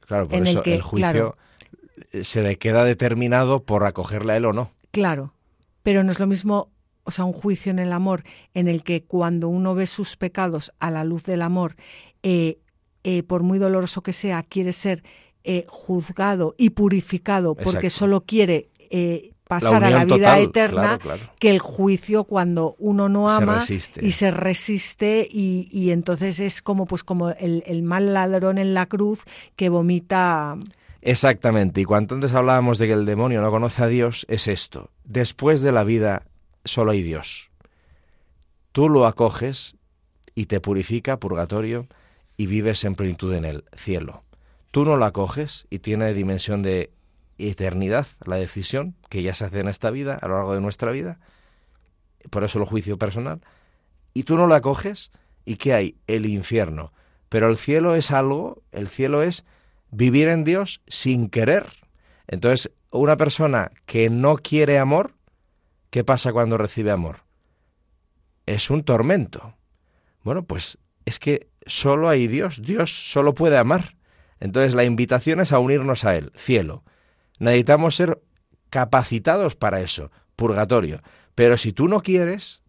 [0.00, 1.36] Claro, por eso el, juicio
[2.22, 4.72] se le queda determinado por acogerle a él o no.
[4.90, 5.32] Claro,
[5.84, 6.71] pero no es lo mismo,
[7.04, 8.24] o sea, un juicio en el amor
[8.54, 11.76] en el que cuando uno ve sus pecados a la luz del amor,
[12.22, 12.58] eh,
[13.26, 15.02] por muy doloroso que sea, quiere ser
[15.66, 20.98] juzgado y purificado porque solo quiere eh, pasar a la vida eterna
[21.38, 23.62] que el juicio cuando uno no ama
[24.00, 29.20] y se resiste y, entonces es como pues como el, mal ladrón en la cruz
[29.56, 30.56] que vomita.
[31.02, 34.90] Exactamente, y cuando antes hablábamos de que el demonio no conoce a Dios, es esto.
[35.04, 36.22] Después de la vida
[36.64, 37.50] solo hay Dios.
[38.72, 39.76] Tú lo acoges
[40.34, 41.86] y te purifica, purgatorio,
[42.36, 44.24] y vives en plenitud en el cielo.
[44.70, 46.90] Tú no lo acoges y tiene dimensión de
[47.38, 50.90] eternidad la decisión que ya se hace en esta vida, a lo largo de nuestra
[50.90, 51.18] vida,
[52.30, 53.40] por eso el juicio personal,
[54.14, 55.10] y tú no la coges,
[55.44, 55.96] ¿y qué hay?
[56.06, 56.92] El infierno.
[57.28, 59.44] Pero el cielo es algo, el cielo es
[59.90, 61.66] vivir en Dios sin querer.
[62.26, 65.14] Entonces, una persona que no quiere amor,
[65.92, 67.18] ¿qué pasa cuando recibe amor?
[68.46, 69.54] Es un tormento.
[70.24, 73.96] Bueno, pues es que solo hay Dios, Dios solo puede amar.
[74.40, 76.82] Entonces la invitación es a unirnos a Él, cielo.
[77.38, 78.22] Necesitamos ser
[78.70, 81.02] capacitados para eso, purgatorio.
[81.34, 82.62] Pero si tú no quieres,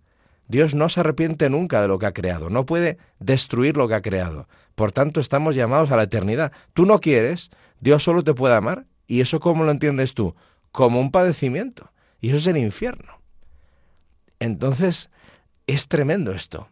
[0.49, 3.95] Dios no se arrepiente nunca de lo que ha creado, no puede destruir lo que
[3.95, 4.49] ha creado.
[4.75, 6.51] Por tanto, estamos llamados a la eternidad.
[6.73, 8.85] Tú no quieres, Dios solo te puede amar.
[9.07, 10.35] ¿Y eso cómo lo entiendes tú?
[10.71, 11.92] Como un padecimiento.
[12.23, 13.19] Y eso es el infierno.
[14.39, 15.09] Entonces,
[15.67, 16.69] es tremendo esto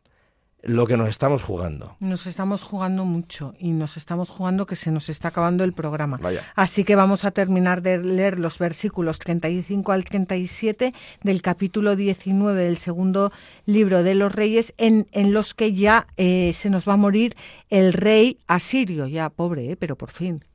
[0.63, 1.97] lo que nos estamos jugando.
[1.99, 6.19] Nos estamos jugando mucho y nos estamos jugando que se nos está acabando el programa.
[6.55, 12.63] Así que vamos a terminar de leer los versículos 35 al 37 del capítulo 19
[12.63, 13.33] del segundo
[13.65, 17.35] libro de los reyes, en, en los que ya eh, se nos va a morir
[17.69, 20.45] el rey asirio, ya pobre, eh, pero por fin.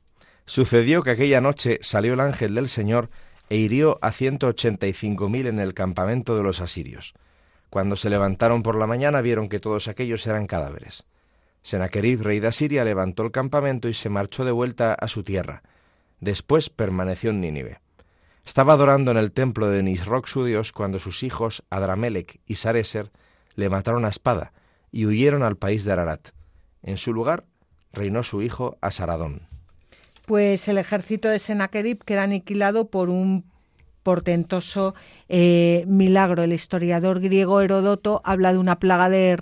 [0.47, 3.11] Sucedió que aquella noche salió el ángel del Señor
[3.49, 7.13] e hirió a ciento ochenta y cinco mil en el campamento de los asirios
[7.69, 11.05] cuando se levantaron por la mañana vieron que todos aquellos eran cadáveres.
[11.63, 15.63] Senaquerib, rey de Asiria, levantó el campamento y se marchó de vuelta a su tierra.
[16.19, 17.79] Después permaneció en Nínive.
[18.45, 23.11] Estaba adorando en el templo de Nisroch su dios cuando sus hijos Adramelech y Sareser
[23.55, 24.53] le mataron a espada
[24.91, 26.29] y huyeron al país de Ararat.
[26.81, 27.43] En su lugar
[27.91, 29.47] reinó su hijo Asaradón.
[30.27, 33.45] Pues el ejército de Senaquerib queda aniquilado por un
[34.07, 34.95] portentoso
[35.27, 36.41] eh, milagro.
[36.41, 39.35] El historiador griego Herodoto habla de una plaga de,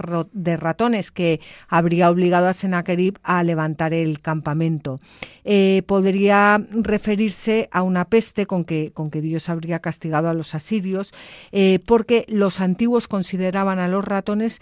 [0.58, 5.00] ratones que habría obligado a Sennacherib a levantar el campamento.
[5.44, 10.56] Eh, podría referirse a una peste con que, con que Dios habría castigado a los
[10.56, 11.14] asirios,
[11.52, 14.62] eh, porque los antiguos consideraban a los ratones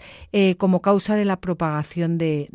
[0.58, 2.50] como causa de la propagación de,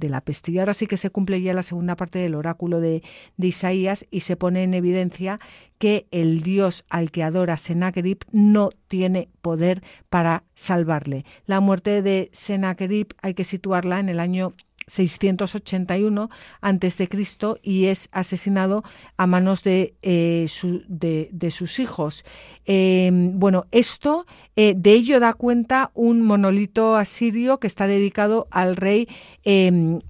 [0.00, 0.52] la peste.
[0.52, 3.02] Y ahora sí que se cumple ya la segunda parte del oráculo de,
[3.36, 5.40] de Isaías y se pone en evidencia
[5.78, 11.24] que el Dios al que adora Sennacherib no tiene poder para salvarle.
[11.46, 14.54] La muerte de Sennacherib hay que situarla en el año
[14.86, 16.28] 681
[16.60, 18.84] antes de Cristo y es asesinado
[19.16, 22.24] a manos de, eh, sus hijos.
[22.66, 28.76] Em, bueno, esto eh, de ello da cuenta un monolito asirio que está dedicado al
[28.76, 29.08] rey
[29.44, 30.00] eh,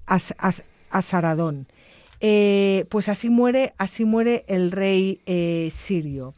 [0.89, 1.67] Asaradón.
[2.19, 6.33] Eh, pues así muere, así muere el rey eh, sirio.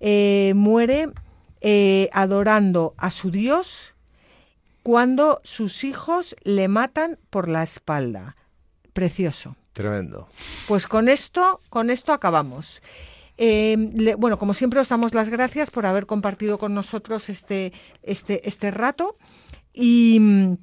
[0.00, 1.08] Eh, muere
[2.12, 3.94] adorando a su Dios
[4.82, 8.34] cuando sus hijos le matan por la espalda.
[8.94, 9.56] Precioso.
[9.74, 10.28] Tremendo.
[10.66, 12.82] Pues con esto, con esto acabamos.
[13.36, 17.72] bueno, como siempre os damos las gracias por haber compartido con nosotros este,
[18.02, 19.16] este, este rato
[19.72, 20.56] y mm,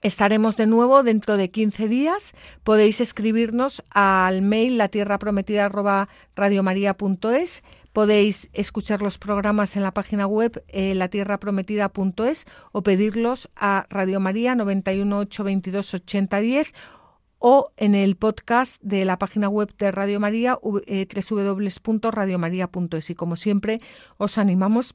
[0.00, 2.32] Estaremos de nuevo dentro de 15 días.
[2.62, 7.64] Podéis escribirnos al mail latierraprometida@radiomaria.es.
[7.92, 14.54] Podéis escuchar los programas en la página web eh, latierraprometida.es o pedirlos a Radio María
[14.54, 16.72] 918228010
[17.40, 23.10] o en el podcast de la página web de Radio María eh, www.radiomaria.es.
[23.10, 23.80] Y como siempre,
[24.16, 24.94] os animamos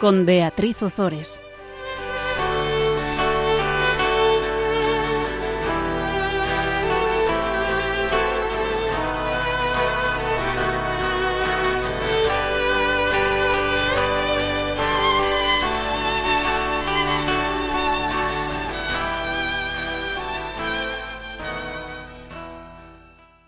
[0.00, 1.40] con Beatriz Ozores.